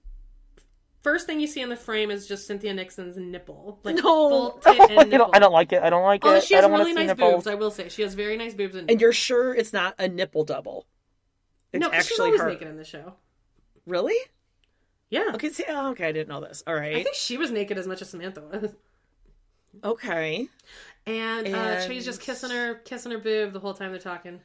[1.03, 4.03] First thing you see in the frame is just Cynthia Nixon's nipple, like No.
[4.03, 5.31] full tit and nipple.
[5.33, 5.83] I don't like it.
[5.83, 6.45] I don't like Oh, it.
[6.45, 7.33] she I has don't really see nice nipples.
[7.33, 7.47] boobs.
[7.47, 8.75] I will say she has very nice boobs.
[8.75, 10.85] And, And you're sure it's not a nipple double?
[11.73, 12.49] It's no, 'cause she's actually always her.
[12.51, 13.15] naked in the show.
[13.87, 14.17] Really?
[15.09, 15.49] Yeah, Okay.
[15.49, 16.07] See, oh, okay.
[16.09, 16.63] I didn't know this.
[16.67, 16.97] All right.
[16.97, 18.75] I think she was naked as much as Samantha was.
[19.83, 20.49] Okay.
[21.07, 24.41] And, uh, And- just kissing her, kissing her boob the whole time they're talking.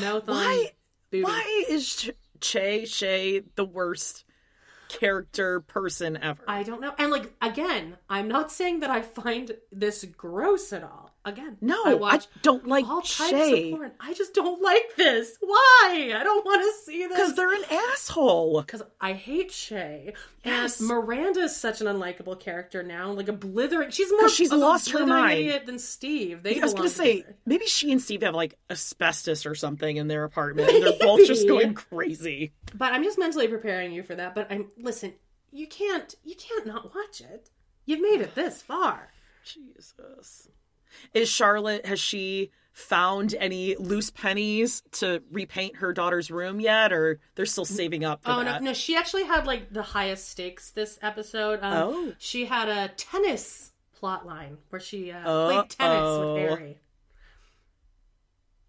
[0.00, 0.72] Mouth Why?
[1.12, 4.24] Why is Ch- Che Shay the worst
[4.88, 6.42] character person ever?
[6.46, 6.94] I don't know.
[6.98, 11.09] And like again, I'm not saying that I find this gross at all.
[11.22, 13.92] Again, no, I watch I, don't like all types Che of porn.
[14.00, 15.36] I just don't like this.
[15.40, 16.14] Why?
[16.16, 17.14] I don't want to see this.
[17.14, 18.62] because they're an asshole.
[18.62, 20.14] because I hate Che.
[20.44, 20.80] Yes.
[20.80, 23.90] And Miranda is such an unlikable character now, like a blithering.
[23.90, 25.38] She's more she's of a lost her blithering mind.
[25.40, 26.42] idiot than Steve.
[26.42, 30.08] They I was gonna say maybe she and Steve have like asbestos or something in
[30.08, 32.52] their apartment, and they're both just going crazy.
[32.74, 34.34] but I'm just mentally preparing you for that.
[34.34, 35.12] But I'm listen.
[35.52, 36.14] You can't.
[36.24, 37.50] You can't not watch it.
[37.84, 39.10] You've made it this far.
[39.44, 40.48] Jesus.
[41.14, 47.18] Is Charlotte, has she found any loose pennies to repaint her daughter's room yet, or
[47.34, 48.62] they're still saving up for Oh no, that?
[48.62, 48.72] no!
[48.72, 51.58] She actually had like the highest stakes this episode.
[51.62, 52.12] Um, Oh.
[52.18, 56.78] she had a tennis plot line where she uh, played tennis with Harry.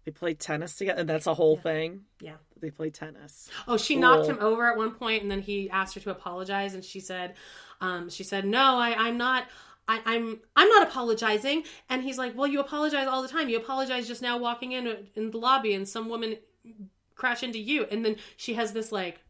[0.04, 2.02] They play tennis together, and that's a whole thing.
[2.20, 2.34] Yeah.
[2.60, 3.48] They play tennis.
[3.68, 6.74] Oh, she knocked him over at one point, and then he asked her to apologize,
[6.74, 7.34] and she said,
[7.80, 9.46] um, "She said no, I, I'm not."
[9.88, 13.48] I, I'm I'm not apologizing, and he's like, "Well, you apologize all the time.
[13.48, 16.36] You apologize just now walking in in the lobby, and some woman
[17.14, 19.20] crash into you." And then she has this like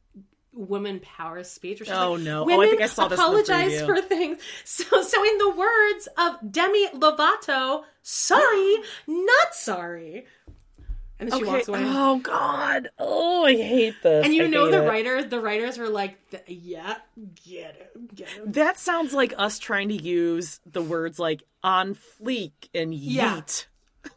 [0.52, 1.80] woman power speech.
[1.80, 2.40] Where she's Oh, like, no.
[2.40, 4.38] Oh, I Women think I saw this apologize for things.
[4.64, 10.26] So, so in the words of Demi Lovato, sorry, not sorry.
[11.22, 11.54] And then she Okay.
[11.54, 11.84] walks away.
[11.84, 12.90] Oh God.
[12.98, 14.24] Oh, I hate this.
[14.24, 14.88] And you I know the it.
[14.88, 16.96] writers, the writers were like, yeah,
[17.46, 18.52] get it, get it.
[18.54, 23.40] That sounds like us trying to use the words like on fleek and Yeah.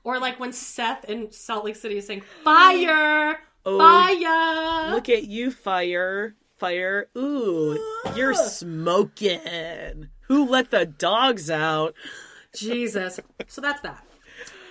[0.03, 3.37] Or like when Seth in Salt Lake City is saying, fire,
[3.67, 4.91] Oh, fire.
[4.91, 7.07] Look at you, fire, fire.
[7.15, 7.77] Ooh,
[8.15, 10.09] you're smoking.
[10.27, 11.93] Who let the dogs out?
[12.55, 13.19] Jesus.
[13.47, 14.03] So that's that.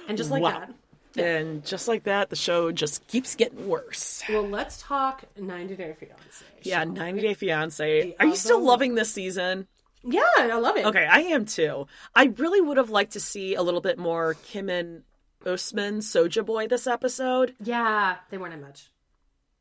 [0.08, 0.50] And just like Wow.
[0.50, 0.74] that,
[1.16, 4.22] And just like that, the show just keeps getting worse.
[4.28, 6.44] Well, let's talk 90 Day Fiance.
[6.62, 8.16] Yeah, 90 Day Fiance.
[8.18, 9.68] Are you still loving this season?
[10.02, 10.84] Yeah, I love it.
[10.86, 11.86] Okay, I am too.
[12.14, 15.02] I really would have liked to see a little bit more Kim and
[15.46, 17.54] Usman Soja Boy this episode.
[17.62, 18.90] Yeah, they weren't in much.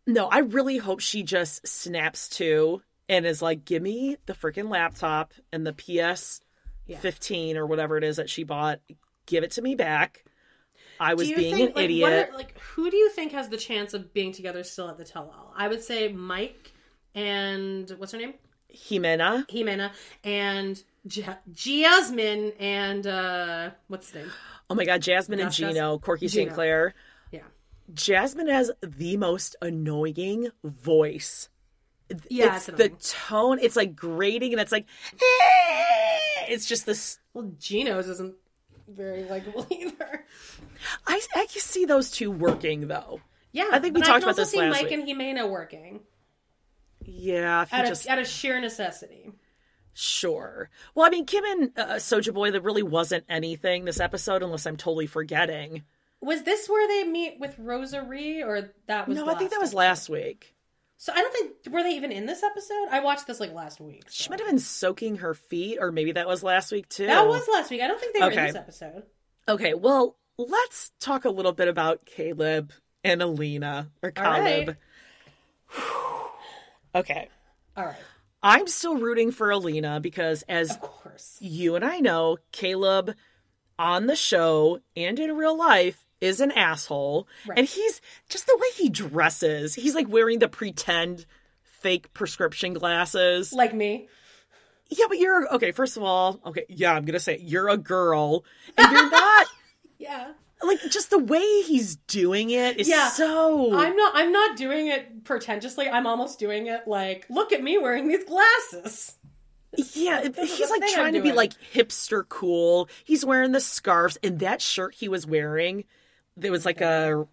[0.05, 4.69] No, I really hope she just snaps to and is like, give me the freaking
[4.69, 6.41] laptop and the PS
[6.87, 6.99] Yeah.
[6.99, 8.81] 15 or whatever it is that she bought.
[9.25, 10.25] Give it to me back.
[10.99, 12.29] I was being think, an like, idiot.
[12.32, 15.03] are- like, who do you think has the chance of being together still at the
[15.03, 15.53] tell-all?
[15.58, 16.71] I would say Mike
[17.15, 18.34] and what's her name,
[18.75, 19.47] Ximena.
[19.49, 19.91] Ximena,
[20.23, 24.32] and Ja- Jasmine and uh, what's the name?
[24.69, 25.51] Oh my God, Jasmine and.
[25.51, 26.51] Gino, Corky St.
[26.53, 26.93] Clair.
[27.32, 27.41] Yeah,
[27.93, 31.49] Jasmine has the most annoying voice.
[32.29, 33.60] yeah, it's it's the tone.
[33.62, 34.86] It's like grating, and it's like,
[36.49, 37.19] it's just this.
[37.34, 38.36] Well, Gino's isn't
[38.87, 40.25] very likable either.
[41.07, 43.21] I I can see those two working though.
[43.51, 44.93] Yeah, I think we talked can about also this see last Mike week.
[44.93, 46.01] and Ximena working
[47.05, 49.31] Yeah, out of just out of sheer necessity.
[49.93, 50.69] sure.
[50.95, 54.65] Well, I mean, Kim and uh, Soja Boy, there really wasn't anything this episode, unless
[54.65, 55.83] I'm totally forgetting.
[56.21, 59.17] Was this where they meet with Rosary, or that was?
[59.17, 60.52] No, I think that last was last week.
[61.03, 62.87] So I don't think were they even in this episode?
[62.89, 64.05] I watched this like last week.
[64.09, 67.07] She might have been soaking her feet, or maybe that was last week too.
[67.07, 67.81] That was last week.
[67.81, 68.39] I don't think they were Okay.
[68.39, 69.03] in this episode.
[69.49, 72.71] Okay, well, let's talk a little bit about Caleb
[73.03, 74.65] and Alina or All right.
[74.65, 74.77] Caleb.
[76.95, 77.27] okay.
[77.75, 77.99] All right,
[78.41, 81.35] I'm still rooting for Alina because as of course.
[81.41, 83.13] you and I know, Caleb
[83.77, 87.27] on the show and in real life is an asshole.
[87.45, 87.59] Right.
[87.59, 89.75] And he's just the way he dresses.
[89.75, 91.25] He's like wearing the pretend
[91.81, 93.51] fake prescription glasses.
[93.53, 94.07] Like me.
[94.89, 97.67] Yeah, but you're okay, first of all, okay, yeah, I'm going to say it, you're
[97.69, 98.45] a girl
[98.77, 99.47] and you're not
[99.97, 100.31] Yeah.
[100.62, 103.09] like just the way he's doing it is Yeah.
[103.09, 104.12] so I'm not.
[104.15, 105.89] I'm not doing it pretentiously.
[105.89, 109.15] I'm almost doing it like, look at me wearing these glasses.
[109.95, 114.38] yeah This he's like trying to be like hipster cool he's wearing the scarves and
[114.39, 115.86] that shirt he was wearing
[116.37, 117.27] there was like a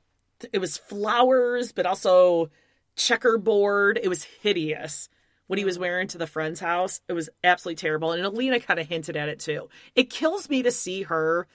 [0.52, 2.50] it was flowers but also
[2.96, 5.08] checkerboard it was hideous
[5.46, 5.80] What he was Mm.
[5.80, 9.28] wearing to the friend's house it was absolutely terrible and alina kind of hinted at
[9.28, 11.46] it too it kills me to see her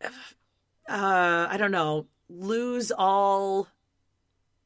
[0.88, 3.66] uh i don't know lose all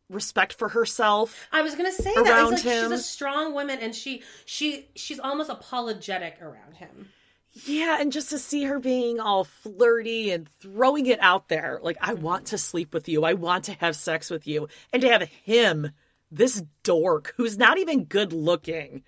[0.08, 2.90] respect for herself I was gonna say that it's like him.
[2.90, 7.10] she's a strong woman, and she she she's almost apologetic around him.
[7.52, 11.98] Yeah, and just to see her being all flirty and throwing it out there, like,
[12.00, 15.08] I want to sleep with you, I want to have sex with you, and to
[15.08, 15.90] have him,
[16.30, 19.02] this dork, who's not even good looking,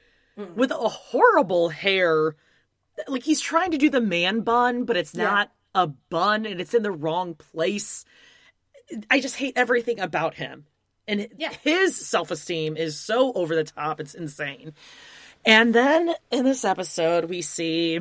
[0.56, 2.34] with a horrible hair,
[3.06, 5.24] like he's trying to do the man bun, but it's Yeah.
[5.24, 8.04] not a bun and it's in the wrong place.
[9.10, 10.66] I just hate everything about him.
[11.06, 11.52] And Yeah.
[11.62, 14.74] his self esteem is so over the top, it's insane.
[15.44, 18.00] And then in this episode, we see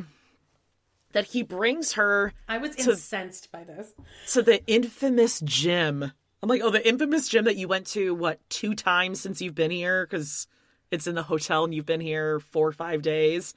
[1.12, 3.92] that he brings her I was To- incensed by this.
[4.32, 6.12] to the infamous gym.
[6.42, 9.54] I'm like, oh, the infamous gym that you went to, what, two times since you've
[9.54, 10.04] been here?
[10.06, 10.48] Because
[10.90, 13.54] it's in the hotel and you've been here four or five days.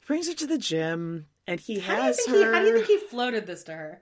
[0.00, 2.34] He brings her to the gym and he has her.
[2.36, 2.42] he?
[2.42, 4.00] How do you think he floated this to her?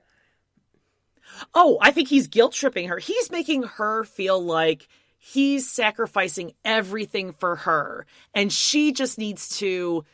[1.54, 2.98] Oh, I think he's guilt tripping her.
[2.98, 4.86] He's making her feel like
[5.18, 10.04] he's sacrificing everything for her and she just needs to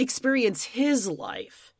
[0.00, 1.74] experience his life.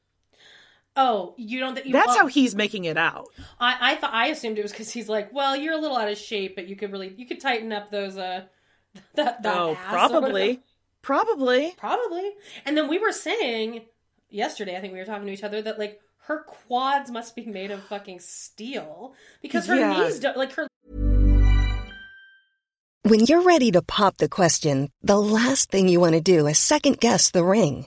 [0.96, 1.92] Oh, you don't think you?
[1.92, 3.28] That's oh, how he's making it out.
[3.58, 6.10] I I thought I assumed it was because he's like, well, you're a little out
[6.10, 8.44] of shape, but you could really you could tighten up those uh
[9.14, 10.60] that, that oh, ass probably.
[11.02, 11.74] Probably.
[11.78, 12.32] probably.
[12.66, 13.82] And then we were saying
[14.28, 17.46] yesterday, I think we were talking to each other that like her quads must be
[17.46, 20.02] made of fucking steel because her Yeah.
[20.02, 20.66] knees don't like her
[23.02, 26.58] When you're ready to pop the question, the last thing you want to do is
[26.58, 27.86] second guess the ring.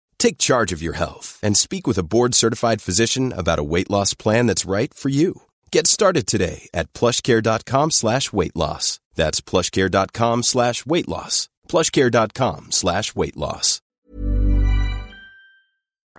[0.21, 4.13] Take charge of your health and speak with a board-certified physician about a weight loss
[4.13, 5.41] plan that's right for you.
[5.71, 8.99] Get started today at plushcare.com slash weight loss.
[9.15, 11.49] That's plushcare.com slash weight loss.
[11.67, 13.81] plushcare.com slash weight loss.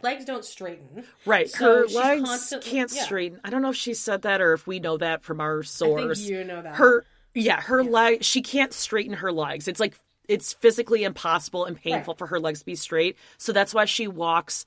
[0.02, 1.04] Legs don't straighten.
[1.24, 1.48] Right.
[1.48, 3.04] So her she's legs constantly- can't yeah.
[3.04, 3.40] straighten.
[3.44, 6.18] I don't know if she said that or if we know that from our source.
[6.18, 6.74] you know that.
[6.74, 7.04] Her
[7.36, 9.68] yeah, her leg she can't straighten her legs.
[9.68, 9.94] It's like
[10.28, 12.18] it's physically impossible and painful Right.
[12.18, 13.16] for her legs to be straight.
[13.38, 14.64] So that's why she walks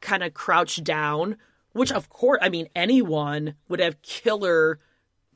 [0.00, 1.36] kind of crouched down,
[1.72, 4.78] which of course, I mean anyone would have killer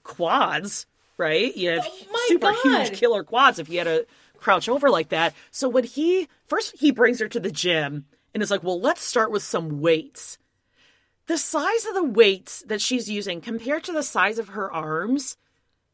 [0.03, 1.55] quads, right?
[1.57, 2.63] You have Oh super God.
[2.87, 4.07] huge killer quads if you had to
[4.39, 5.35] crouch over like that.
[5.51, 9.03] So when he first he brings her to the gym and is like, "Well, let's
[9.03, 10.39] start with some weights."
[11.27, 15.37] The size of the weights that she's using compared to the size of her arms,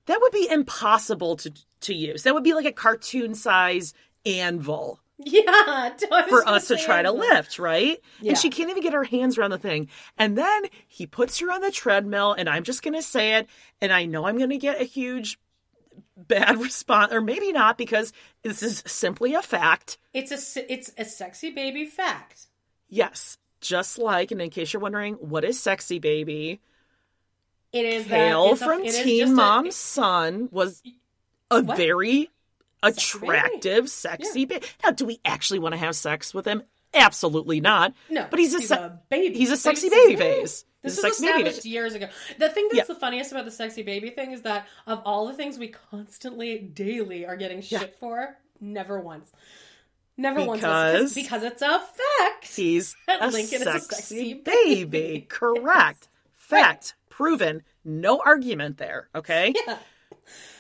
[0.06, 2.22] that would be impossible to to use.
[2.22, 3.94] That would be like a cartoon size
[4.26, 5.90] anvil Yeah,
[6.28, 8.00] for us to try to lift, right?
[8.20, 8.30] Yeah.
[8.30, 9.88] And she can't even get her hands around the thing.
[10.18, 13.48] And then he puts her on the treadmill, and I'm just going to say it,
[13.80, 15.38] and I know I'm going to get a huge
[16.16, 18.12] bad response, or maybe not, because
[18.42, 19.98] this is simply a fact.
[20.12, 22.46] It's a it's a sexy baby fact.
[22.88, 26.60] Yes, just like, and in case you're wondering, what is sexy baby?
[27.74, 30.82] It is that Hail a- from is Teen a- Mom's son was
[31.50, 31.76] a What?
[31.76, 32.30] very
[32.82, 34.64] attractive, sexy baby.
[34.82, 36.62] Now, do we actually want to have sex with him?
[36.92, 37.92] Absolutely not.
[38.08, 39.37] No, but he's a, he's se- a baby.
[39.37, 40.40] He's a sexy baby baby.
[40.40, 40.64] face.
[40.82, 42.08] This was baby established years ago.
[42.38, 42.94] The thing that's Yeah.
[42.94, 46.58] the funniest about the sexy baby thing is that of all the things we constantly,
[46.58, 49.32] daily are getting shit for, never once,
[50.16, 52.54] never once Because- because it's a fact.
[52.54, 54.84] He's a Lincoln is a sexy sexy baby.
[54.84, 55.26] baby.
[55.28, 56.08] Correct.
[56.37, 56.94] Fact.
[57.16, 57.62] Proven.
[57.85, 59.09] No argument there.
[59.14, 59.55] Okay.
[59.66, 59.79] Yeah.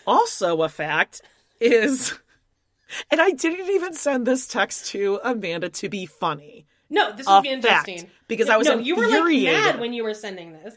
[0.06, 1.22] Also, a fact
[1.60, 2.16] is,
[3.10, 6.66] and I didn't even send this text to Amanda to be funny.
[6.90, 10.04] No, this would be interesting because I was no, you were like mad when you
[10.04, 10.76] were sending this.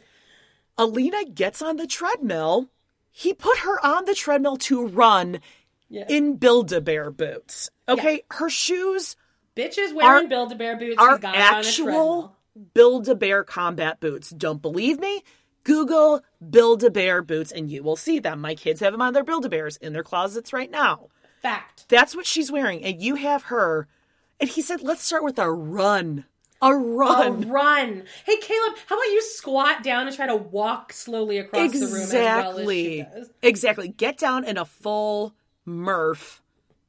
[0.80, 2.70] Alina gets on the treadmill.
[3.12, 5.42] He put her on the treadmill to run
[5.90, 6.06] Yeah.
[6.10, 7.70] in Build-A-Bear boots.
[7.90, 9.16] Okay, her shoes
[9.56, 10.96] Bitches wearing Are- Build a Bear boots.
[10.98, 12.36] are She's got it on a actual.
[12.74, 14.30] Build-A-Bear combat boots.
[14.32, 15.24] Don't believe me?
[15.68, 18.40] Google Build-A-Bear boots and you will see them.
[18.40, 21.10] My kids have them on their Build-A-Bears in their closets right now.
[21.42, 21.84] Fact.
[21.90, 22.86] That's what she's wearing.
[22.86, 23.90] And you have her.
[24.40, 26.24] And he said, let's start with a run.
[26.62, 27.44] A run.
[27.44, 28.04] A run.
[28.26, 31.96] Hey, Caleb, how about you squat down and try to walk slowly across the room
[32.02, 33.06] as well as Exactly.
[33.42, 33.88] Exactly.
[33.90, 36.42] Get down in a full Murph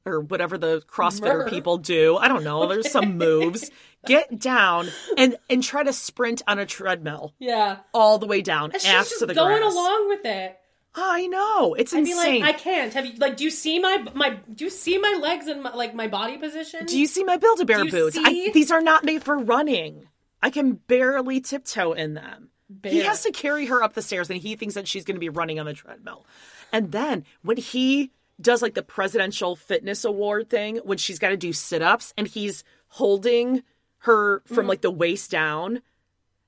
[0.07, 1.51] or whatever the CrossFitter Murph.
[1.51, 2.17] people do.
[2.17, 2.69] I don't know.
[2.69, 3.73] There's some moves.
[4.07, 7.79] Get down and and try to sprint on a treadmill Yeah.
[7.93, 9.73] all the way down, And she's ass just to the going grass.
[9.73, 10.59] along with it.
[10.95, 11.75] Ah, I know.
[11.75, 12.41] It's I'd be insane.
[12.41, 12.93] like, I can't.
[12.95, 13.37] Have you like?
[13.37, 14.39] Do you see my my?
[14.53, 16.87] Do you see my legs and my, like my body position?
[16.87, 18.19] Do you see my Build-A-Bear Do you boots?
[18.21, 20.09] I, these are not made for running.
[20.43, 22.51] I can barely tiptoe in them.
[22.85, 25.21] He has to carry her up the stairs, and he thinks that she's going to
[25.21, 26.27] be running on the treadmill.
[26.73, 31.37] And then when he does like the presidential fitness award thing, when she's got to
[31.37, 33.63] do sit-ups, and he's holding
[34.01, 34.69] her from Mm.
[34.69, 35.83] like the waist down,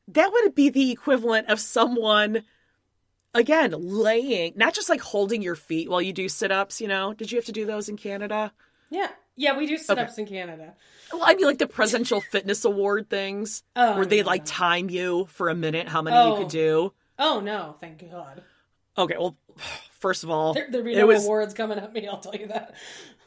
[0.08, 2.44] that would be the equivalent of someone.
[3.32, 7.14] Again, laying, not just like holding your feet while you do sit ups, you know?
[7.14, 8.52] Did you have to do those in Canada?
[8.90, 9.56] Yeah, yeah.
[9.56, 10.74] We do sit ups in Canada.
[11.12, 14.46] Well, I mean, like the presidential fitness award things, Oh, where they no, like no.
[14.46, 16.36] time you for a minute how many you Oh.
[16.38, 16.92] could do.
[17.20, 18.42] Oh no, thank God.
[18.98, 19.36] Okay, well,
[19.92, 21.24] first of all, There, there'd be no was.
[21.24, 22.08] awards coming at me.
[22.08, 22.74] I'll tell you that.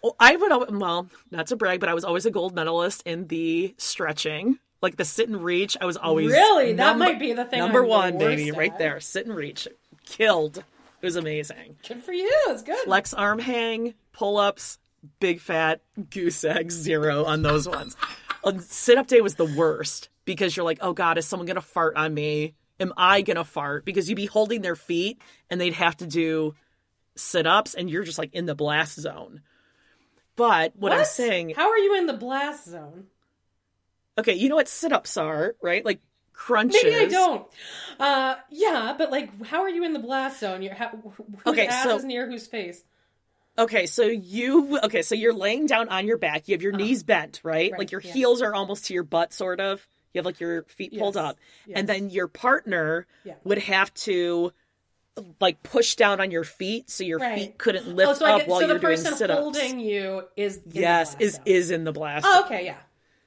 [0.04, 3.28] Well, I would, well, not to brag, but I was always a gold medalist in
[3.28, 5.78] the stretching, like the sit and reach.
[5.80, 6.74] I was always Really?
[6.74, 9.68] That number- might be the thing Number I'm one, baby, right there, sit and reach,
[10.06, 10.58] killed.
[10.58, 11.78] It was amazing.
[11.88, 12.32] Good for you.
[12.48, 12.78] It's good.
[12.86, 14.78] Flex arm hang, pull ups,
[15.20, 17.98] big fat goose egg zero on those ones.
[18.60, 21.96] sit up day was the worst because you're like, oh god, is someone gonna fart
[21.98, 22.54] on me?
[22.80, 23.86] am I going to fart?
[23.86, 26.56] Because you'd be holding their feet and they'd have to do
[27.16, 29.42] sit ups and you're just like in the blast zone.
[30.36, 33.06] But what, I'm saying, How are you in the blast zone?
[34.18, 35.84] okay, you know what sit ups are, right?
[35.86, 36.00] Like
[36.34, 36.82] crunches.
[36.84, 37.48] Maybe I don't.
[38.00, 40.62] Uh, yeah, but like, how are you in the blast zone?
[40.62, 42.84] You're how, whose Okay, ass so- is near whose face?
[43.56, 46.48] Okay, so you okay, so you're laying down on your back.
[46.48, 47.72] You have your knees bent, right?
[47.72, 48.12] Right, Like your yeah.
[48.12, 49.86] heels are almost to your butt, sort of.
[50.12, 51.78] You have like your feet pulled Yes, up, yes.
[51.78, 53.36] and then your partner Yeah.
[53.44, 54.54] would have to
[55.40, 57.38] like push down on your feet so your Right.
[57.38, 59.20] feet couldn't lift oh, so up get, while so you're doing sit-ups.
[59.20, 61.42] the person holding you is yes, blast is zone.
[61.46, 62.26] is in the blast.
[62.28, 62.78] Oh, okay, yeah,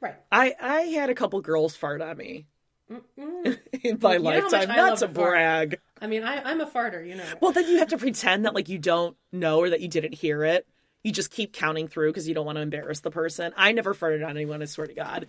[0.01, 0.17] right.
[0.33, 2.47] I I had a couple girls fart on me
[2.91, 3.59] Mm-mm.
[3.83, 4.77] in my You know how much lifetime.
[4.77, 5.79] Not to a brag.
[6.01, 7.25] I mean, I, I'm a farter, you know.
[7.41, 10.15] Well, then you have to pretend that like you don't know or that you didn't
[10.15, 10.67] hear it.
[11.03, 13.53] You just keep counting through because you don't want to embarrass the person.
[13.57, 14.61] I never farted on anyone.
[14.61, 15.27] I swear to God.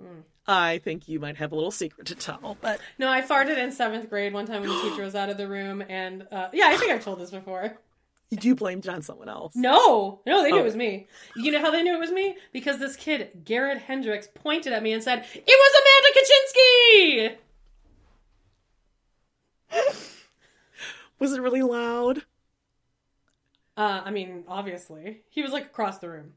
[0.00, 0.20] Hmm.
[0.50, 3.70] I think you might have a little secret to tell, but No, I farted in
[3.70, 6.68] seventh grade one time when the teacher was out of the room, and uh, yeah,
[6.68, 7.76] I think I've told this before.
[8.30, 9.54] you blamed it on someone else.
[9.54, 10.60] No, no, they knew Oh.
[10.60, 11.06] it was me.
[11.36, 12.36] You know how they knew it was me?
[12.52, 17.38] Because this kid, Garrett Hendricks, pointed at me and said, "It was Amanda
[19.76, 19.94] Kaczynski."
[21.18, 22.18] Was it really loud?
[23.76, 26.32] Uh, I mean, obviously, he was like across the room,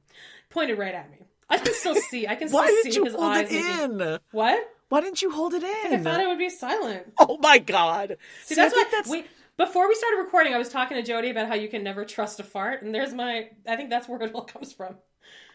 [0.49, 1.27] pointed right at me.
[1.51, 2.27] I can still see.
[2.27, 3.51] I can still Why see didn't you his hold eyes.
[3.51, 4.19] it making- in?
[4.31, 4.69] What?
[4.89, 5.93] Why didn't you hold it in?
[5.93, 7.13] I thought it would be silent.
[7.19, 8.17] Oh my God!
[8.43, 9.23] See, See, that's think what we
[9.57, 10.53] before we started recording.
[10.53, 13.13] I was talking to Jody about how you can never trust a fart, and there's
[13.13, 13.49] my.
[13.67, 14.95] I think that's where it all comes from.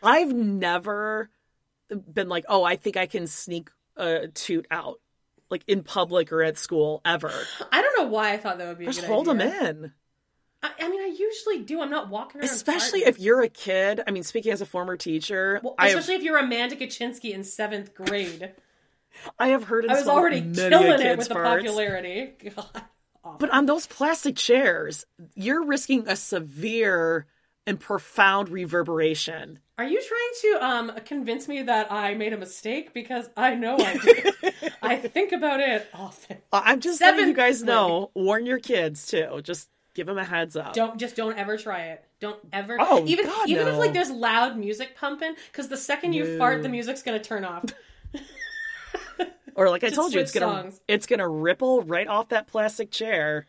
[0.03, 1.29] I've never
[1.91, 5.01] been like, oh, I think I can sneak a toot out,
[5.51, 7.33] like in public or at school ever.
[7.71, 8.87] I don't know why I thought that would be.
[8.87, 9.51] A Just hold idea.
[9.51, 9.93] them in.
[10.63, 11.81] I, I mean, I usually do.
[11.81, 12.51] I'm not walking around.
[12.51, 13.09] Especially farting.
[13.09, 14.01] if you're a kid.
[14.07, 17.33] I mean, speaking as a former teacher, Well, I have, especially if you're Amanda Kaczynski
[17.33, 18.53] in seventh grade.
[19.39, 19.87] I have heard.
[19.87, 22.35] I was already killing it with the popularity.
[22.57, 22.83] God.
[23.39, 25.05] But on those plastic chairs,
[25.35, 27.27] you're risking a severe
[27.67, 29.59] and profound reverberation.
[29.79, 32.95] Are you trying to um convince me that I made a mistake?
[32.95, 34.35] Because I know I did.
[34.83, 36.39] I think about it often.
[36.53, 38.11] I'm just letting you guys know.
[38.15, 39.41] Warn your kids too.
[39.43, 40.75] Just give them a heads up.
[40.75, 42.05] Don't just don't ever try it.
[42.21, 42.77] Don't ever.
[42.79, 46.39] Oh, even God, even if like there's loud music pumping, because the second you No.
[46.39, 47.65] fart, the music's gonna turn off.
[49.55, 50.81] Or like I told you, it's gonna songs.
[50.87, 53.47] it's gonna ripple right off that plastic chair.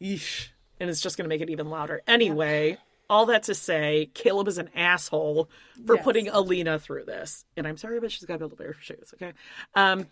[0.00, 0.48] Yeesh.
[0.78, 2.02] And it's just gonna make it even louder.
[2.06, 2.76] Anyway,
[3.08, 5.48] all that to say, Caleb is an asshole
[5.86, 6.04] for Yes.
[6.04, 7.46] putting Alina through this.
[7.56, 9.32] And I'm sorry, but she's gotta be able to wear her shoes, okay?
[9.74, 10.06] Um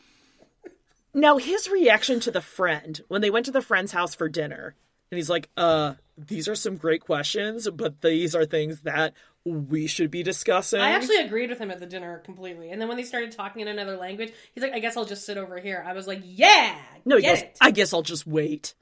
[1.12, 4.74] now his reaction to the friend when they went to the friend's house for dinner,
[5.10, 9.86] and he's like, uh, these are some great questions, but these are things that we
[9.86, 10.80] should be discussing.
[10.80, 13.62] I actually agreed with him at the dinner completely, and then when they started talking
[13.62, 16.20] in another language, he's like, "I guess I'll just sit over here." I was like,
[16.24, 18.74] "Yeah, no, he get goes, it." I guess I'll just wait.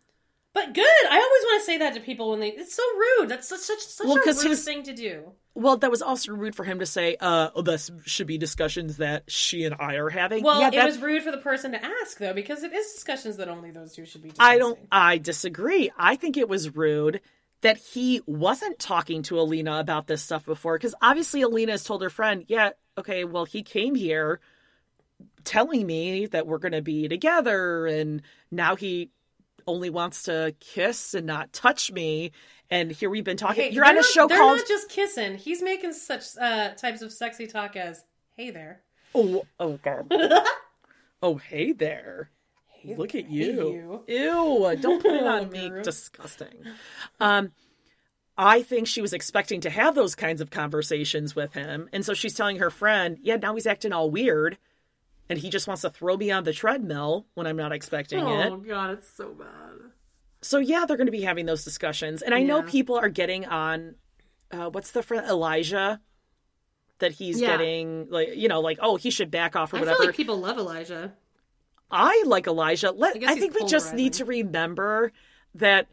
[0.55, 0.85] But good.
[1.11, 2.49] I always want to say that to people when they.
[2.49, 3.29] It's so rude.
[3.29, 5.33] That's such such, such Well, a rude his- thing to do.
[5.57, 8.97] Well, that was also rude for him to say, uh, oh, this should be discussions
[8.97, 10.43] that she and I are having.
[10.43, 13.37] Well, yeah, it was rude for the person to ask though, because it is discussions
[13.37, 14.33] that only those two should be.
[14.39, 15.93] I don't, I disagree.
[15.97, 17.21] I think it was rude
[17.61, 22.03] that he wasn't talking to Alina about this stuff before, because obviously Alina has told
[22.03, 24.41] her friend, yeah, okay, well, he came here
[25.45, 29.11] telling me that we're going to be together, and now he
[29.67, 32.33] only wants to kiss and not touch me.
[32.71, 33.65] And here we've been talking.
[33.65, 34.59] Hey, You're on a not- show they're called.
[34.59, 35.37] not just kissing.
[35.37, 38.05] He's making such uh, types of sexy talk as
[38.37, 38.83] "Hey there."
[39.15, 40.13] Oh, oh God.
[41.23, 42.31] oh, hey there.
[42.85, 44.03] Look at you.
[44.07, 45.71] Ew, don't put it on me.
[45.83, 46.53] Disgusting.
[47.19, 47.53] Um,
[48.37, 51.89] I think she was expecting to have those kinds of conversations with him.
[51.93, 54.59] And so she's telling her friend, yeah, now he's acting all weird.
[55.29, 58.53] And he just wants to throw me on the treadmill when I'm not expecting it.
[58.53, 59.91] Oh god, it's so bad.
[60.43, 62.21] So yeah, they're going to be having those discussions.
[62.21, 63.95] And I know people are getting on,
[64.51, 66.01] uh, what's the friend, Elijah?
[66.99, 67.57] That he's Yeah.
[67.57, 69.97] getting, like, you know, like, oh, he should back off or I whatever.
[69.99, 71.15] feel like people love Elijah.
[71.91, 72.91] I like Elijah.
[72.91, 75.13] Let I I, think we just need to remember
[75.55, 75.89] that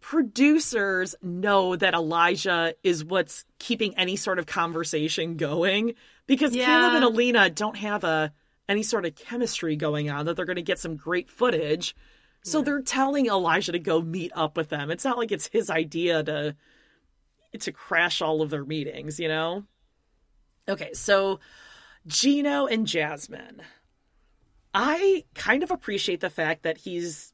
[0.00, 5.94] producers know that Elijah is what's keeping any sort of conversation going
[6.26, 8.32] because Caleb and Alina don't have a
[8.68, 11.94] any sort of chemistry going on that they're going to get some great footage.
[12.46, 14.90] So they're telling Elijah to go meet up with them.
[14.90, 16.54] It's not like it's his idea to
[17.58, 19.64] to crash all of their meetings, you know?
[20.68, 21.40] Okay, so
[22.06, 23.62] Gino and Jasmine.
[24.74, 27.32] I kind of appreciate the fact that he's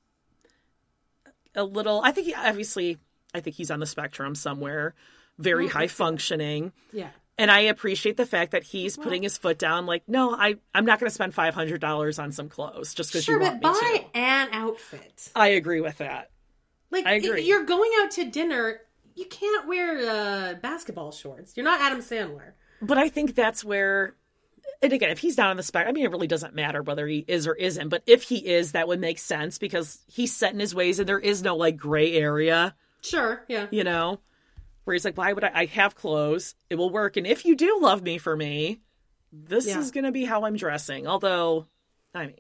[1.55, 2.99] a little I think he obviously
[3.35, 4.95] I think he's on the spectrum somewhere,
[5.39, 6.73] very high functioning.
[6.93, 7.11] Yeah.
[7.41, 9.87] And I appreciate the fact that he's putting his foot down.
[9.87, 13.11] Like, no, I I'm not going to spend five hundred dollars on some clothes just
[13.11, 14.19] because Sure, you but want me buy to.
[14.19, 15.31] an outfit.
[15.35, 16.31] I agree with that.
[16.91, 17.43] Like I if agree.
[17.47, 18.81] you're going out to dinner,
[19.15, 21.55] you can't wear uh, basketball shorts.
[21.57, 22.53] You're not Adam Sandler.
[22.83, 24.17] But I think that's where,
[24.83, 27.07] and again, if he's not on the spec, I mean, it really doesn't matter whether
[27.07, 27.89] he is or isn't.
[27.89, 31.09] But if he is, that would make sense because he's set in his ways and
[31.09, 33.67] there is no like gray area, Sure, yeah.
[33.71, 34.21] you know,
[34.85, 35.51] where he's like, why would I?
[35.55, 36.55] I have clothes.
[36.69, 37.17] It will work.
[37.17, 38.81] And if you do love me for me,
[39.33, 39.79] this Yeah.
[39.79, 41.07] is going to be how I'm dressing.
[41.07, 41.67] Although,
[42.15, 42.37] I mean,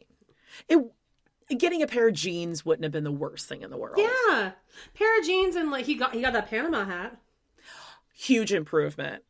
[0.69, 3.99] it getting a pair of jeans wouldn't have been the worst thing in the world.
[3.99, 4.53] Yeah.
[4.95, 7.17] Pair of jeans and like he got he got that Panama hat.
[8.15, 9.23] Huge improvement.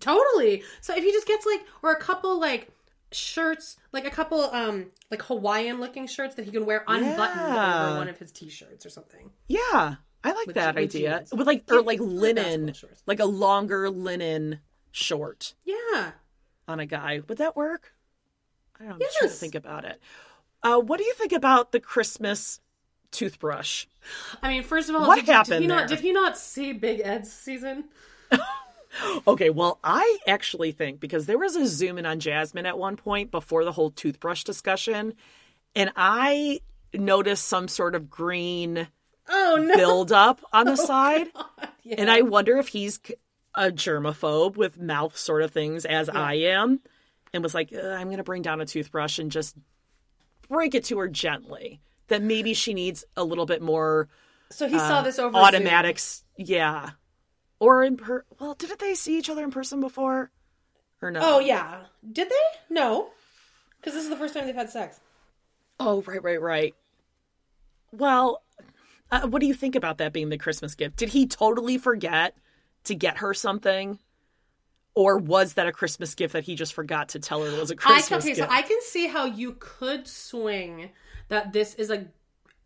[0.00, 0.62] Totally.
[0.80, 2.68] So if he just gets like or a couple like
[3.12, 7.16] shirts, like a couple um like Hawaiian looking shirts that he can wear unbuttoned
[7.54, 7.88] Yeah.
[7.88, 9.30] over one of his t-shirts or something.
[9.48, 9.96] Yeah,
[10.26, 11.18] I like With that with idea.
[11.18, 11.32] jeans.
[11.32, 12.72] With like or like linen,
[13.06, 14.58] like a longer linen
[14.90, 16.10] short Yeah.
[16.66, 17.20] on a guy.
[17.28, 17.92] Would that work?
[18.80, 19.06] I don't know.
[19.22, 19.38] Yes.
[19.38, 20.00] think about it.
[20.62, 22.60] Uh, what do you think about the Christmas
[23.12, 23.86] toothbrush?
[24.42, 25.76] I mean, first of all, What did, did happened he there?
[25.78, 27.84] not did he not see Big Ed's season?
[29.26, 32.96] Okay, well, I actually think because there was a zoom in on Jasmine at one
[32.96, 35.12] point before the whole toothbrush discussion,
[35.74, 36.60] and I
[36.94, 38.88] noticed some sort of green
[39.28, 39.76] Oh no.
[39.76, 41.28] buildup on the oh, side.
[41.82, 41.96] Yeah.
[41.98, 43.00] And I wonder if he's
[43.54, 46.80] a germaphobe with mouth sort of things as I am
[47.32, 49.56] and was like, I'm going to bring down a toothbrush and just
[50.48, 51.80] break it to her gently.
[52.08, 54.08] That maybe she needs a little bit more
[54.50, 56.24] so he saw uh, this over automatics.
[56.36, 56.90] Yeah.
[57.58, 60.30] Or in per well, didn't they see each other in person before?
[61.02, 61.20] Or no?
[61.22, 61.84] Oh yeah.
[62.10, 62.74] Did they?
[62.74, 63.10] No.
[63.78, 65.00] Because this is the first time they've had sex.
[65.78, 66.74] Oh, right, right, right.
[67.92, 68.42] Well,
[69.10, 70.96] uh, what do you think about that being the Christmas gift?
[70.96, 72.36] Did he totally forget
[72.84, 73.98] to get her something?
[74.94, 77.70] Or was that a Christmas gift that he just forgot to tell her it was
[77.70, 78.38] a Christmas okay, gift?
[78.38, 80.90] so I can see how you could swing
[81.28, 82.06] that this is a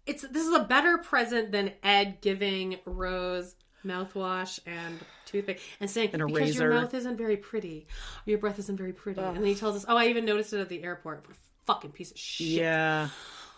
[0.06, 6.10] it's this is a better present than Ed giving Rose mouthwash and toothpick and saying
[6.12, 7.86] And because your mouth isn't very pretty,
[8.26, 10.60] your breath isn't very pretty, and then he tells us, "Oh, I even noticed it
[10.60, 12.46] at the airport." What a fucking piece of shit.
[12.46, 13.08] yeah.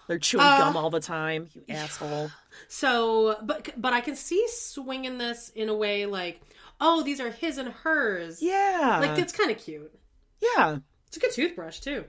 [0.09, 2.31] They're chewing Uh, gum all the time, you asshole.
[2.69, 6.41] So, but but I can see swinging this in a way like,
[6.81, 8.99] "Oh, these are his and hers." Yeah.
[9.03, 9.93] like it's kind of cute.
[10.41, 10.79] yeah.
[11.07, 12.05] It's a good toothbrush too.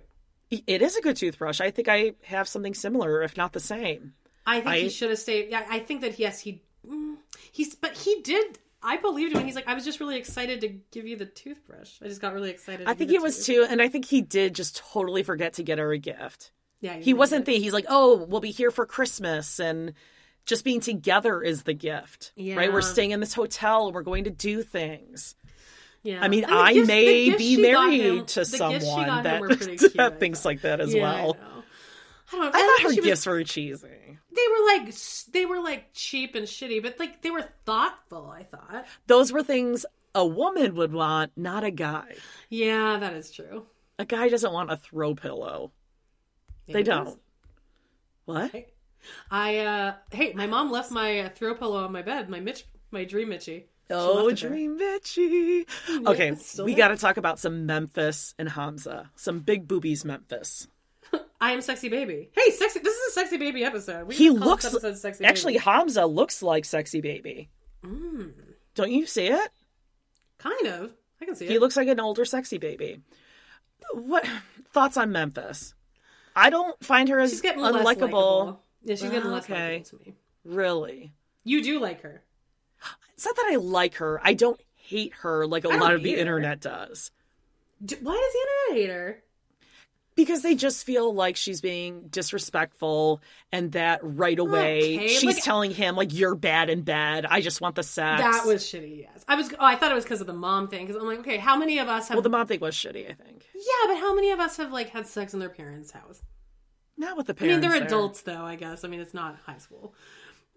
[0.49, 1.59] It is a good toothbrush.
[1.61, 4.13] I think I have something similar, if not the same.
[4.45, 5.49] I think I- he should have stayed.
[5.49, 7.15] Yeah, I think that yes, he mm,
[7.51, 8.59] he's but he did.
[8.85, 12.01] I believed him he's like, I was just really excited to give you the toothbrush.
[12.01, 12.85] I just got really excited.
[12.87, 15.63] I think he it was too, and I think he did just totally forget to
[15.63, 16.51] get her a gift.
[16.84, 19.93] Yeah, He wasn't thinking, he's like, oh, we'll be here for Christmas and
[20.45, 22.34] just being together is the gift.
[22.38, 22.71] Right?
[22.71, 25.36] We're staying in this hotel we're going to do things.
[26.03, 29.23] Yeah, I mean, I gifts- may be married him- to the gifts she got someone
[29.23, 31.38] that, cute, that thinks like that as Yeah, well.
[31.41, 31.45] I.
[31.45, 32.43] I don't know.
[32.43, 33.88] I and thought her she was- gifts were cheesy.
[34.36, 34.93] they were like
[35.31, 38.29] they were like cheap and shitty, but like they were thoughtful.
[38.29, 38.86] I thought.
[39.07, 42.15] Those were things a woman would want, not a guy.
[42.49, 43.65] Yeah, that is true.
[43.97, 45.71] A guy doesn't want a throw pillow.
[46.68, 46.88] They it is.
[46.88, 47.20] don't.
[48.26, 48.51] What?
[49.30, 52.30] I uh hey, my mom left my uh, throw pillow on my bed.
[52.30, 53.66] My Mitch, my dream Mitchie.
[53.89, 54.49] Oh, there.
[54.49, 55.66] Dream Bitchy.
[56.07, 59.11] Okay, we got to talk about some Memphis and Hamza.
[59.16, 60.68] Some big boobies, Memphis.
[61.41, 62.30] I am sexy baby.
[62.34, 62.80] Hey, sexy.
[62.80, 64.07] This is a sexy baby episode.
[64.07, 65.26] We He looks episode sexy.
[65.26, 65.66] actually baby.
[65.66, 67.49] Hamza looks like sexy baby.
[67.86, 68.32] Mm.
[68.76, 69.51] Don't you see it?
[70.39, 70.91] kind of.
[71.22, 71.51] I can see it.
[71.51, 73.01] He looks like an older sexy baby.
[73.93, 74.26] What
[74.74, 75.74] thoughts on Memphis?
[76.36, 77.84] I don't find her as She's getting unlikable.
[77.84, 78.63] likable.
[78.84, 79.77] Yeah, she's getting less okay.
[79.79, 80.15] likable to me.
[80.45, 81.13] Really?
[81.43, 82.23] You do like her.
[83.13, 84.19] It's not that I like her.
[84.23, 86.21] I don't hate her like a lot of the either.
[86.21, 87.11] internet does.
[87.86, 89.23] D- Why does the internet hate her?
[90.16, 95.43] Because they just feel like she's being disrespectful and that right away Okay, she's like-
[95.43, 97.26] telling him like you're bad in bed.
[97.28, 98.22] I just want the sex.
[98.22, 99.01] That was shitty.
[99.01, 99.51] Yes, I was.
[99.53, 100.86] Oh, I thought it was because of the mom thing.
[100.86, 102.16] Because I'm like, okay, how many of us have?
[102.16, 103.45] Well the mom thing was shitty, I think.
[103.55, 106.22] yeah, but how many of us have like had sex in their parents' house?
[106.97, 107.53] Not with the parents.
[107.53, 107.88] I mean, they're there.
[107.88, 108.43] adults though.
[108.45, 108.84] I guess.
[108.84, 109.95] I mean, it's not high school,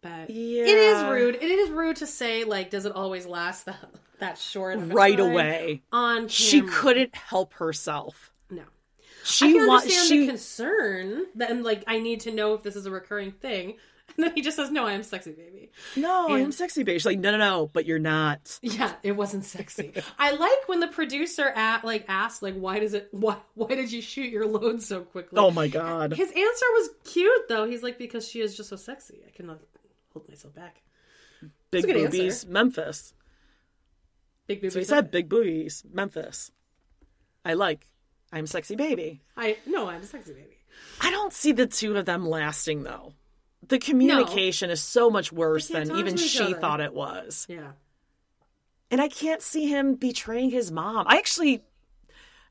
[0.03, 0.65] but Yeah.
[0.65, 1.37] it is rude.
[1.37, 3.79] It is rude to say like, does it always last that
[4.21, 4.79] that short?
[4.81, 5.83] Right away.
[5.93, 8.33] on She couldn't help herself.
[9.27, 12.87] She wants she the concern that and like I need to know if this is
[12.87, 13.77] a recurring thing.
[14.17, 16.97] And then he just says, "No, I am sexy baby." No, I'm sexy baby.
[16.97, 18.57] She's like, no, no, no, but you're not.
[18.63, 19.93] Yeah, it wasn't sexy.
[20.17, 23.09] I like when the producer at like asked like, "Why does it?
[23.11, 26.13] Why why did you shoot your load so quickly?" Oh my god.
[26.13, 27.67] His answer was cute though.
[27.67, 29.19] He's like, "Because she is just so sexy.
[29.27, 29.59] I cannot
[30.13, 30.83] hold myself back."
[31.73, 33.13] Big boobies, Memphis.
[34.47, 34.73] Big boobies.
[34.73, 36.53] So he said big boobies, Memphis.
[37.45, 37.89] I like.
[38.33, 39.23] I'm sexy baby.
[39.37, 40.57] I no, I'm a sexy baby.
[41.01, 43.13] I don't see the two of them lasting though.
[43.69, 46.61] The communication is so much worse than even she other.
[46.61, 47.47] thought it was.
[47.49, 47.73] Yeah.
[48.91, 51.07] And I can't see him betraying his mom.
[51.09, 51.63] I actually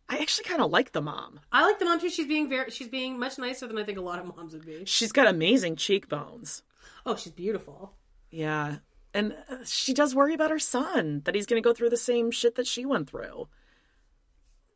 [0.10, 1.40] I actually kind of like the mom.
[1.52, 2.10] I like the mom too.
[2.10, 4.66] She's being very she's being much nicer than I think a lot of moms would
[4.66, 4.84] be.
[4.86, 6.64] She's got amazing cheekbones.
[7.06, 7.94] Oh, she's beautiful.
[8.32, 8.78] Yeah.
[9.14, 12.32] And she does worry about her son that he's going to go through the same
[12.32, 13.48] shit that she went through.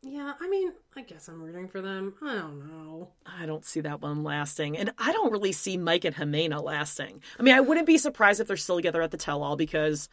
[0.02, 2.14] Yeah, I mean, I guess I'm rooting for them.
[2.22, 3.10] I don't know.
[3.26, 4.78] I don't see that one lasting.
[4.78, 7.22] And I don't really see Mike and Ximena lasting.
[7.38, 10.08] I mean, I wouldn't be surprised if they're still together at the tell all because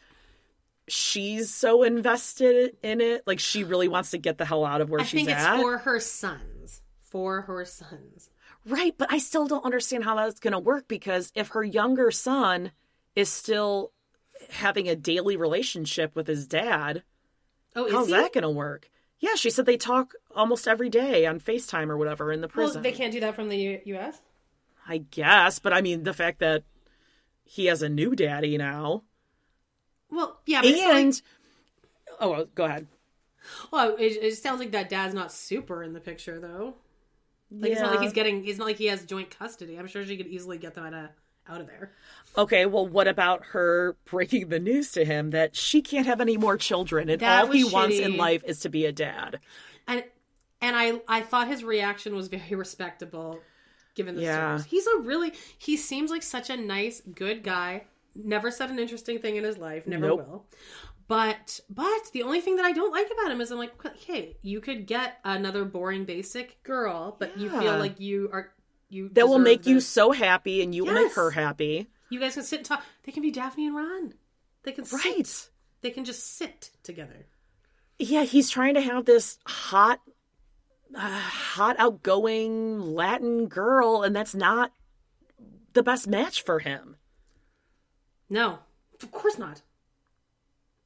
[0.89, 3.23] she's so invested in it.
[3.27, 5.47] Like, she really wants to get the hell out of where I she's think it's
[5.47, 5.61] at.
[5.61, 6.83] for her sons.
[7.03, 8.29] For her sons.
[8.67, 12.11] Right, but I still don't understand how that's going to work because if her younger
[12.11, 12.73] son
[13.15, 13.93] is still
[14.51, 17.05] having a daily relationship with his dad,
[17.77, 18.13] Oh, is how's he?
[18.15, 18.91] that going to work?
[19.19, 22.77] Yeah, she said they talk almost every day on FaceTime or whatever in the prison.
[22.77, 24.21] Well, they can't do that from the U- U.S.
[24.87, 26.65] I guess, but I mean the fact that
[27.45, 29.05] he has a new daddy now,
[30.11, 31.23] Well, yeah, and like,
[32.21, 32.87] oh, well, go ahead.
[33.73, 36.75] well, it, it sounds like that dad's not super in the picture though.
[37.51, 38.47] Like it's not like he's getting.
[38.47, 39.77] It's not like he has joint custody.
[39.79, 41.09] I'm sure she could easily get them out of
[41.49, 41.93] out of there.
[42.39, 46.37] Okay, well, what about her breaking the news to him that she can't have any
[46.37, 49.41] more children and That all he was wants in life is to be a dad?
[49.87, 50.05] And
[50.61, 53.47] and I I thought his reaction was very respectable,
[53.95, 54.55] given the Yeah.
[54.55, 54.65] service.
[54.65, 57.85] He's a really he seems like such a nice, good guy.
[58.15, 59.87] Never said an interesting thing in his life.
[59.87, 60.27] Never Nope.
[60.27, 60.47] will.
[61.09, 63.75] But but the only thing that I don't like about him is I'm like,
[64.07, 68.53] hey, you could get another boring basic girl, but you feel like you are
[68.89, 71.89] you That will make you so happy, and you will make her happy.
[72.11, 72.85] You guys can sit and talk.
[73.05, 74.15] They can be Daphne and Ron.
[74.63, 75.27] They can Right.
[75.27, 75.51] sit.
[75.81, 77.27] They can just sit together.
[77.99, 80.01] Yeah, he's trying to have this hot,
[80.95, 84.73] uh, hot, outgoing Latin girl, and that's not
[85.73, 86.97] the best match for him.
[88.29, 88.61] No,
[89.03, 89.63] of course not.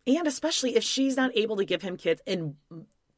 [0.06, 2.20] And especially if she's not able to give him kids.
[2.26, 2.56] And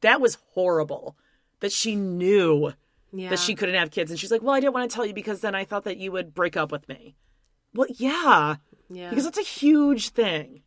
[0.01, 1.16] that was horrible
[1.61, 2.72] that she knew
[3.13, 3.29] Yeah.
[3.31, 4.11] that she couldn't have kids.
[4.11, 5.99] And she's like, Well, I didn't want to tell you because then I thought that
[5.99, 7.15] you would break up with me.
[7.75, 8.57] Well, yeah,
[8.89, 9.11] Yeah.
[9.11, 10.63] because that's a huge thing.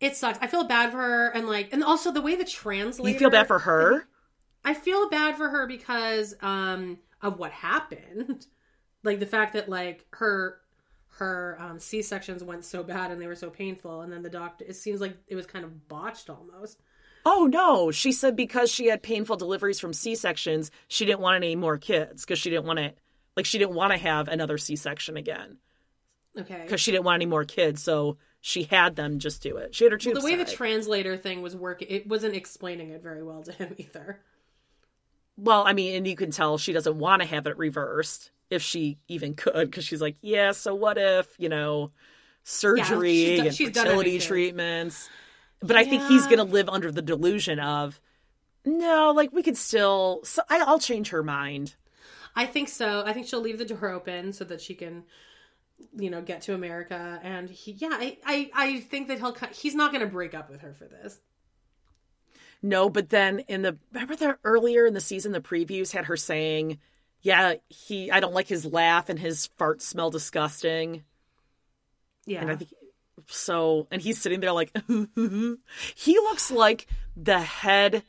[0.00, 0.38] it sucks.
[0.42, 3.12] I feel bad for her, and like, and also the way the translator.
[3.12, 4.06] You feel bad for her?
[4.64, 8.46] I feel bad for her because um of what happened,
[9.02, 10.58] like the fact that like her
[11.18, 14.30] her um, C sections went so bad and they were so painful, and then the
[14.30, 14.64] doctor.
[14.68, 16.82] It seems like it was kind of botched almost.
[17.24, 17.90] Oh, no.
[17.90, 21.78] She said because she had painful deliveries from C sections, she didn't want any more
[21.78, 22.92] kids because she didn't want to,
[23.36, 25.58] like, she didn't want to have another C section again
[26.38, 26.60] Okay.
[26.62, 27.82] because she didn't want any more kids.
[27.82, 29.74] So she had them just do it.
[29.74, 30.18] She had her tubes.
[30.20, 33.74] the way the translator thing was working, it wasn't explaining it very well to him
[33.78, 34.20] either.
[35.36, 38.62] Well, I mean, and you can tell she doesn't want to have it reversed if
[38.62, 41.90] she even could, because she's like, yeah, so what if, you know,
[42.44, 45.08] surgery she's done- and fertility treatments.
[45.66, 48.00] But I think he's going to live under the delusion of,
[48.66, 51.74] no, like we could still, so I, I'll change her mind.
[52.36, 53.02] I think so.
[53.06, 55.04] I think she'll leave the door open so that she can,
[55.96, 57.18] you know, get to America.
[57.22, 59.36] And he, yeah, I, I, I think that he'll.
[59.52, 61.20] He's not going to break up with her for this.
[62.62, 66.16] No, but then in the, remember the earlier in the season, the previews had her
[66.16, 66.78] saying,
[67.20, 71.04] yeah, he, I don't like his laugh and his farts smell disgusting.
[72.26, 72.70] Yeah, And I think
[73.26, 73.86] so.
[73.90, 74.72] And he's sitting there like,
[75.94, 76.86] he looks like
[77.16, 78.02] the head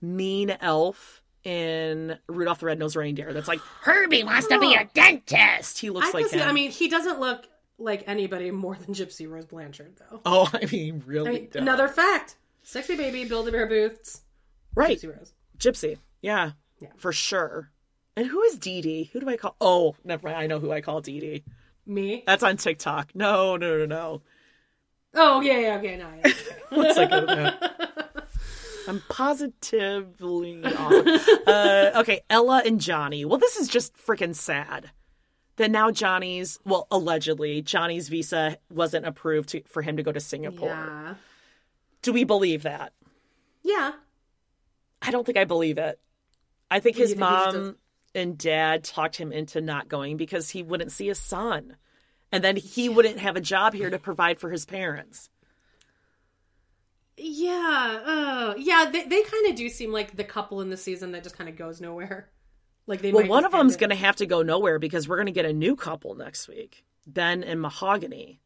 [0.00, 3.32] mean elf in Rudolph the Red-Nosed Reindeer.
[3.32, 5.78] That's like Herbie wants to be a dentist.
[5.78, 6.38] He looks I like can see.
[6.38, 6.48] him.
[6.48, 7.46] I mean, he doesn't look
[7.78, 10.20] like anybody more than Gypsy Rose Blanchard, though.
[10.26, 11.28] oh, I mean, really?
[11.30, 14.22] I mean, another fact: sexy baby, Build a Bear Boots,
[14.74, 14.98] right?
[14.98, 15.32] Gypsy Rose.
[15.58, 16.88] Gypsy, yeah, Yeah.
[16.96, 17.70] for sure.
[18.16, 19.10] And who is Dee Dee?
[19.12, 19.54] Who do I call?
[19.60, 20.38] Oh, never mind.
[20.38, 21.44] I know who I call Dee Dee.
[21.86, 22.24] Me?
[22.26, 23.14] That's on TikTok.
[23.14, 24.22] No, no, no, no.
[25.14, 27.06] Oh yeah, yeah, okay, no, yeah.
[27.08, 27.72] Go to?
[28.88, 30.92] I'm positively off.
[31.46, 33.24] Uh, okay, Ella and Johnny.
[33.24, 34.90] Well, this is just freaking sad.
[35.56, 40.20] That now Johnny's, well, allegedly, Johnny's visa wasn't approved to, for him to go to
[40.20, 40.68] Singapore.
[40.68, 41.14] yeah,
[42.02, 42.92] Do we believe that?
[43.62, 43.92] yeah.
[45.02, 45.98] I don't think I believe it.
[46.70, 47.76] I think his think mom
[48.14, 51.76] and dad talked him into not going because he wouldn't see his son.
[52.30, 55.30] And then he wouldn't have a job here to provide for his parents.
[57.16, 61.12] Yeah, uh, yeah, they, they kind of do seem like the couple in the season
[61.12, 62.28] that just kind of goes nowhere.
[62.86, 65.26] Like they Well, one of them's going to have to go nowhere because we're going
[65.26, 68.40] to get a new couple next week Ben and Mahogany.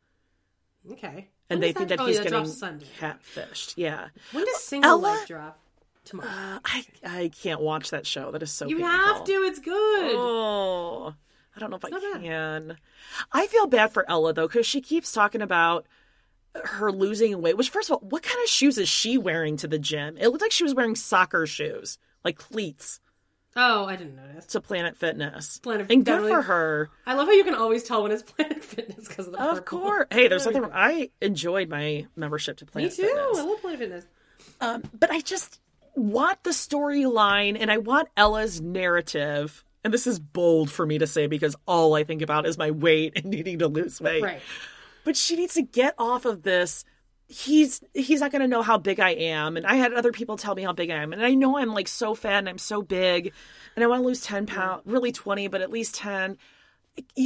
[0.91, 1.29] Okay.
[1.51, 3.75] and When they does think that- that oh, he's that getting catfished.
[3.77, 5.59] Yeah, When does Single Ella- Life drop?
[6.05, 6.29] Tomorrow.
[6.31, 8.33] Uh, I I can't watch that show.
[8.33, 8.67] That is so.
[8.67, 8.91] you painful.
[8.91, 9.33] have to.
[9.33, 10.15] It's good.
[10.17, 11.15] Oh,
[11.57, 12.23] I don't know if I not bad.
[12.23, 12.77] can.
[13.33, 15.87] I feel bad for Ella though because she keeps talking about
[16.65, 17.57] her losing weight.
[17.57, 20.17] Which, first of all, what kind of shoes is she wearing to the gym?
[20.19, 23.01] It looked like she was wearing soccer shoes, like cleats,
[23.55, 24.47] Oh, I didn't notice.
[24.47, 25.59] to Planet Fitness.
[25.59, 25.95] Planet- Fitness.
[25.95, 26.89] and good for her.
[27.05, 29.57] I love how you can always tell when it's Planet Fitness because of the Of
[29.57, 29.81] purple.
[29.81, 30.07] course.
[30.11, 30.65] Hey, there's nothing.
[30.73, 33.13] I enjoyed my membership to Planet Fitness.
[33.15, 33.21] Me too.
[33.31, 33.39] Fitness.
[33.39, 34.05] I love Planet Fitness.
[34.63, 35.61] Um, but I just
[35.95, 39.63] want the storyline and I want Ella's narrative.
[39.85, 42.71] And this is bold for me to say because all I think about is my
[42.71, 44.23] weight and needing to lose weight.
[44.23, 44.41] Right.
[45.05, 46.85] But she needs to get off of this.
[47.27, 50.37] He's he's not going to know how big I am, and I had other people
[50.37, 52.59] tell me how big I am, and I know I'm like so fat and I'm
[52.59, 53.33] so big,
[53.75, 56.37] and I want to lose ten pounds, really twenty, but at least ten.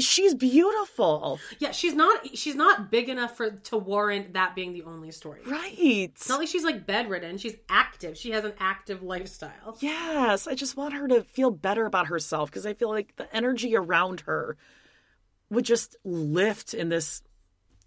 [0.00, 2.36] She's beautiful, Yeah, she's not.
[2.38, 5.40] She's not big enough for to warrant that being the only story.
[5.44, 5.74] right?
[5.76, 7.36] It's not like she's like bedridden.
[7.38, 8.16] She's active.
[8.16, 9.76] She has an active lifestyle.
[9.80, 13.34] Yes, I just want her to feel better about herself because I feel like the
[13.34, 14.56] energy around her
[15.50, 17.22] would just lift in this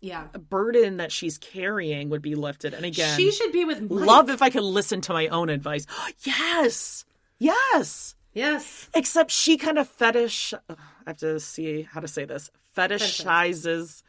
[0.02, 0.28] Yeah.
[0.28, 2.74] burden that she's carrying would be lifted.
[2.74, 4.06] And again, She should be with Mike.
[4.06, 5.86] love if I could listen to my own advice.
[6.24, 7.06] yes,
[7.38, 8.16] yes.
[8.34, 8.90] Yes.
[8.94, 10.54] Except she kind of fetish.
[10.70, 10.76] I
[11.08, 12.52] have to see how to say this.
[12.78, 14.04] Fetishizes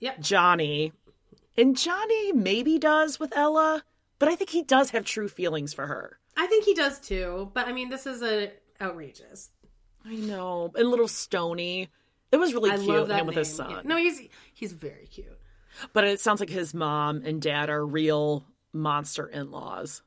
[0.00, 0.20] Yep.
[0.20, 0.92] Johnny,
[1.56, 3.82] and Johnny maybe does with Ella,
[4.18, 6.18] but I think he does have true feelings for her.
[6.36, 7.50] I think he does too.
[7.54, 9.50] But I mean, this is a outrageous.
[10.04, 11.88] I know, and little Stony.
[12.30, 13.70] It was really I cute him with his son.
[13.70, 13.80] Yeah.
[13.84, 14.20] No, he's
[14.52, 15.38] he's very cute.
[15.92, 20.02] But it sounds like his mom and dad are real monster in-laws.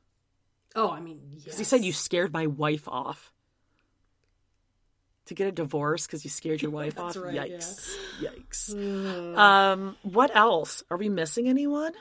[0.76, 1.58] Oh, I mean, yes.
[1.58, 3.32] He said you scared my wife off.
[5.30, 7.16] To get a divorce because you scared your wife off.
[7.16, 7.44] right, yeah.
[7.44, 7.96] Yikes!
[8.20, 9.36] Yikes!
[9.38, 10.82] um, what else?
[10.90, 11.92] Are we missing anyone?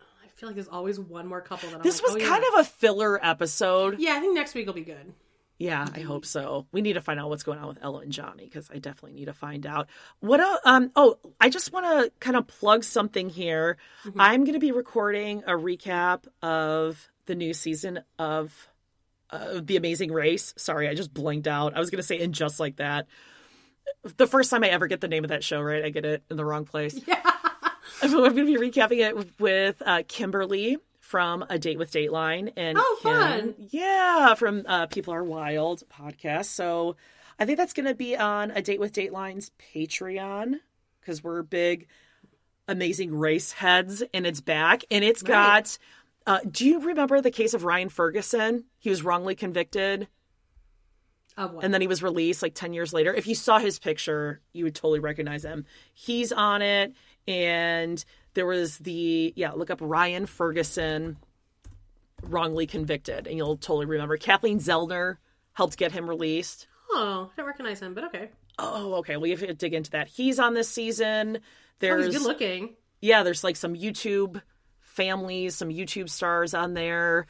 [0.00, 2.42] I feel like there's always one more couple that I'm This like, was oh, kind
[2.50, 2.60] yeah.
[2.60, 3.98] of a filler episode.
[3.98, 5.12] Yeah, I think next week will be good.
[5.58, 6.66] Yeah, I hope so.
[6.72, 9.12] We need to find out what's going on with Ella and Johnny because I definitely
[9.12, 9.86] need to find out.
[10.20, 10.40] What?
[10.40, 10.90] el- Um.
[10.96, 13.76] Oh, I just want to kind of plug something here.
[14.06, 14.18] Mm-hmm.
[14.18, 18.68] I'm going to be recording a recap of the new season of
[19.32, 20.54] uh, The Amazing Race.
[20.56, 21.74] Sorry, I just blinked out.
[21.74, 23.06] I was going to say and just like that.
[24.16, 26.22] The first time I ever get the name of that show right, I get it
[26.30, 26.98] in the wrong place.
[27.06, 27.20] Yeah.
[28.00, 32.76] I'm going to be recapping it with uh, Kimberly from A Date with Dateline and
[32.80, 33.54] Oh, Kim- fun.
[33.70, 36.46] yeah, from uh, People Are Wild podcast.
[36.46, 36.96] So
[37.38, 40.56] I think that's going to be on A Date with Dateline's Patreon
[41.00, 41.86] because we're big,
[42.66, 44.82] amazing race heads, and it's back.
[44.90, 45.78] And it's got.
[46.26, 48.64] Uh, do you remember the case of Ryan Ferguson?
[48.78, 50.08] He was wrongly convicted
[51.36, 51.64] Of what?
[51.64, 53.12] and then he was released like 10 years later.
[53.12, 55.64] If you saw his picture, you would totally recognize him.
[55.94, 56.92] He's on it.
[57.26, 58.04] And
[58.34, 61.16] there was the, yeah, look up Ryan Ferguson
[62.22, 64.16] wrongly convicted, and you'll totally remember.
[64.16, 65.16] Kathleen Zellner
[65.54, 66.66] helped get him released.
[66.92, 68.30] oh, I don't recognize him, but okay.
[68.58, 69.16] Oh, okay.
[69.16, 70.08] We have to dig into that.
[70.08, 71.38] He's on this season.
[71.38, 71.44] Oh,
[71.80, 72.74] There's he's good looking.
[73.00, 74.40] yeah, there's like some YouTube
[74.92, 77.26] families, some YouTube stars on there,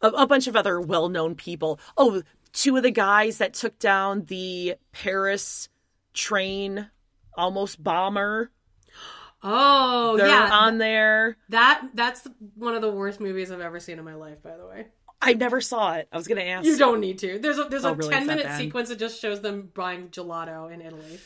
[0.00, 1.78] a, a bunch of other well known people.
[1.96, 5.68] Oh, two of the guys that took down the Paris
[6.14, 6.90] train
[7.34, 8.50] almost bomber.
[9.44, 10.50] Oh, They're yeah.
[10.52, 11.36] on there.
[11.48, 14.40] that that's one of the worst movies I've ever seen in my life.
[14.42, 14.86] By the way,
[15.20, 16.06] I never saw it.
[16.12, 16.64] I was gonna ask.
[16.64, 17.38] you don't need to.
[17.40, 18.10] There's a there's Oh, a really?
[18.14, 18.58] ten minute bad?
[18.58, 21.18] sequence that just shows them buying gelato in Italy.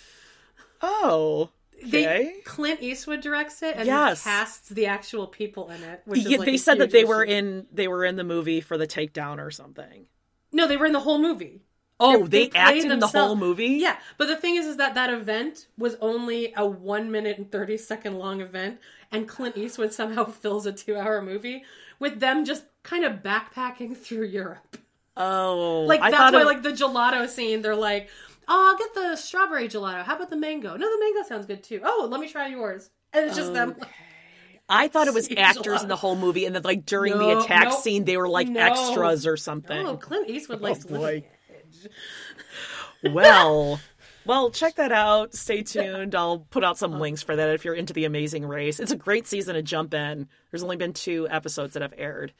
[0.80, 1.50] Oh,
[1.84, 2.34] They.
[2.44, 4.24] Clint Eastwood directs it and Yes.
[4.24, 6.02] casts the actual people in it.
[6.04, 8.60] Which is Yeah, like they said that they were in they were in the movie
[8.60, 10.06] for the takedown or something.
[10.52, 11.62] No, they were in the whole movie.
[11.98, 13.68] Oh, they, played acted in the whole movie.
[13.80, 17.50] Yeah, but the thing is, is that that event was only a one minute and
[17.50, 18.78] thirty second long event,
[19.10, 21.64] and Clint Eastwood somehow fills a two hour movie
[21.98, 24.76] with them just kind of backpacking through Europe.
[25.16, 28.10] Oh, Like I that's why, it- like the gelato scene, they're like,
[28.48, 30.02] "Oh, I'll get the strawberry gelato.
[30.04, 30.76] How about the mango?
[30.76, 31.80] No, the mango sounds good too.
[31.84, 33.76] Oh, let me try yours." And it's just them.
[34.68, 37.68] I thought it was actors in the whole movie, and then like during the attack
[37.68, 37.80] nope.
[37.80, 38.60] scene, they were like No.
[38.60, 39.86] extras or something.
[39.86, 41.16] Oh, Clint Eastwood likes oh, to live boy.
[41.16, 41.90] on
[43.02, 43.14] the edge.
[43.14, 43.80] well,
[44.26, 45.34] well, check that out.
[45.34, 46.14] Stay tuned.
[46.14, 46.98] I'll put out some oh.
[46.98, 48.80] links for that if you're into the Amazing Race.
[48.80, 50.28] It's a great season to jump in.
[50.50, 52.32] There's only been two episodes that have aired.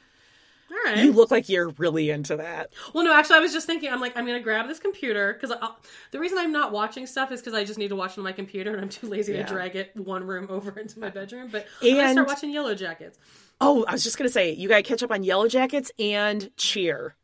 [0.85, 0.99] Right.
[0.99, 2.71] You look like you're really into that.
[2.93, 3.93] Well, no, actually, I was just thinking.
[3.93, 5.57] I'm like, I'm gonna grab this computer because
[6.11, 8.25] the reason I'm not watching stuff is because I just need to watch it on
[8.25, 9.47] my computer, and I'm too lazy Yeah.
[9.47, 11.49] to drag it one room over into my bedroom.
[11.51, 13.19] But I'm gonna start watching Yellow Jackets.
[13.61, 16.51] Oh, I was just gonna say you got to catch up on Yellow Jackets and
[16.57, 17.15] Cheer.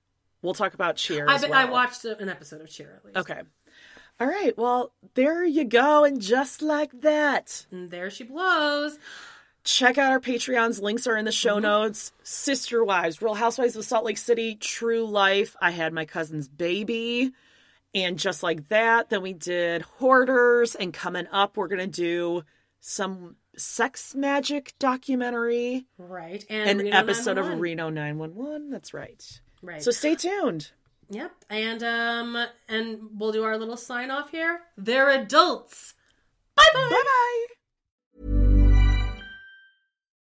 [0.41, 1.29] We'll talk about Cheer.
[1.29, 1.53] I, as well.
[1.55, 3.17] I watched an episode of Cheer at least.
[3.19, 3.43] Okay.
[4.21, 4.57] All right.
[4.57, 6.05] Well, there you go.
[6.05, 8.99] And just like that, And there she blows.
[9.65, 10.81] Check out our Patreons.
[10.81, 12.13] Links are in the show notes.
[12.23, 15.57] Sister Wives, Real Housewives of Salt Lake City, True Life.
[15.61, 17.33] I had my cousin's baby.
[17.95, 20.75] And just like that, then we did Hoarders.
[20.75, 22.43] And coming up, we're going to do
[22.81, 26.43] some sex magic documentary, Right.
[26.49, 27.53] And an Reno episode 911.
[27.53, 28.71] of Reno 911.
[28.71, 29.41] That's right.
[29.63, 29.83] Right.
[29.83, 30.71] So stay tuned.
[31.11, 31.33] Yep.
[31.51, 34.61] And um and we'll do our little sign off here.
[34.79, 35.93] They're adults.
[36.57, 36.89] Bye-bye.
[36.91, 37.47] Bye bye.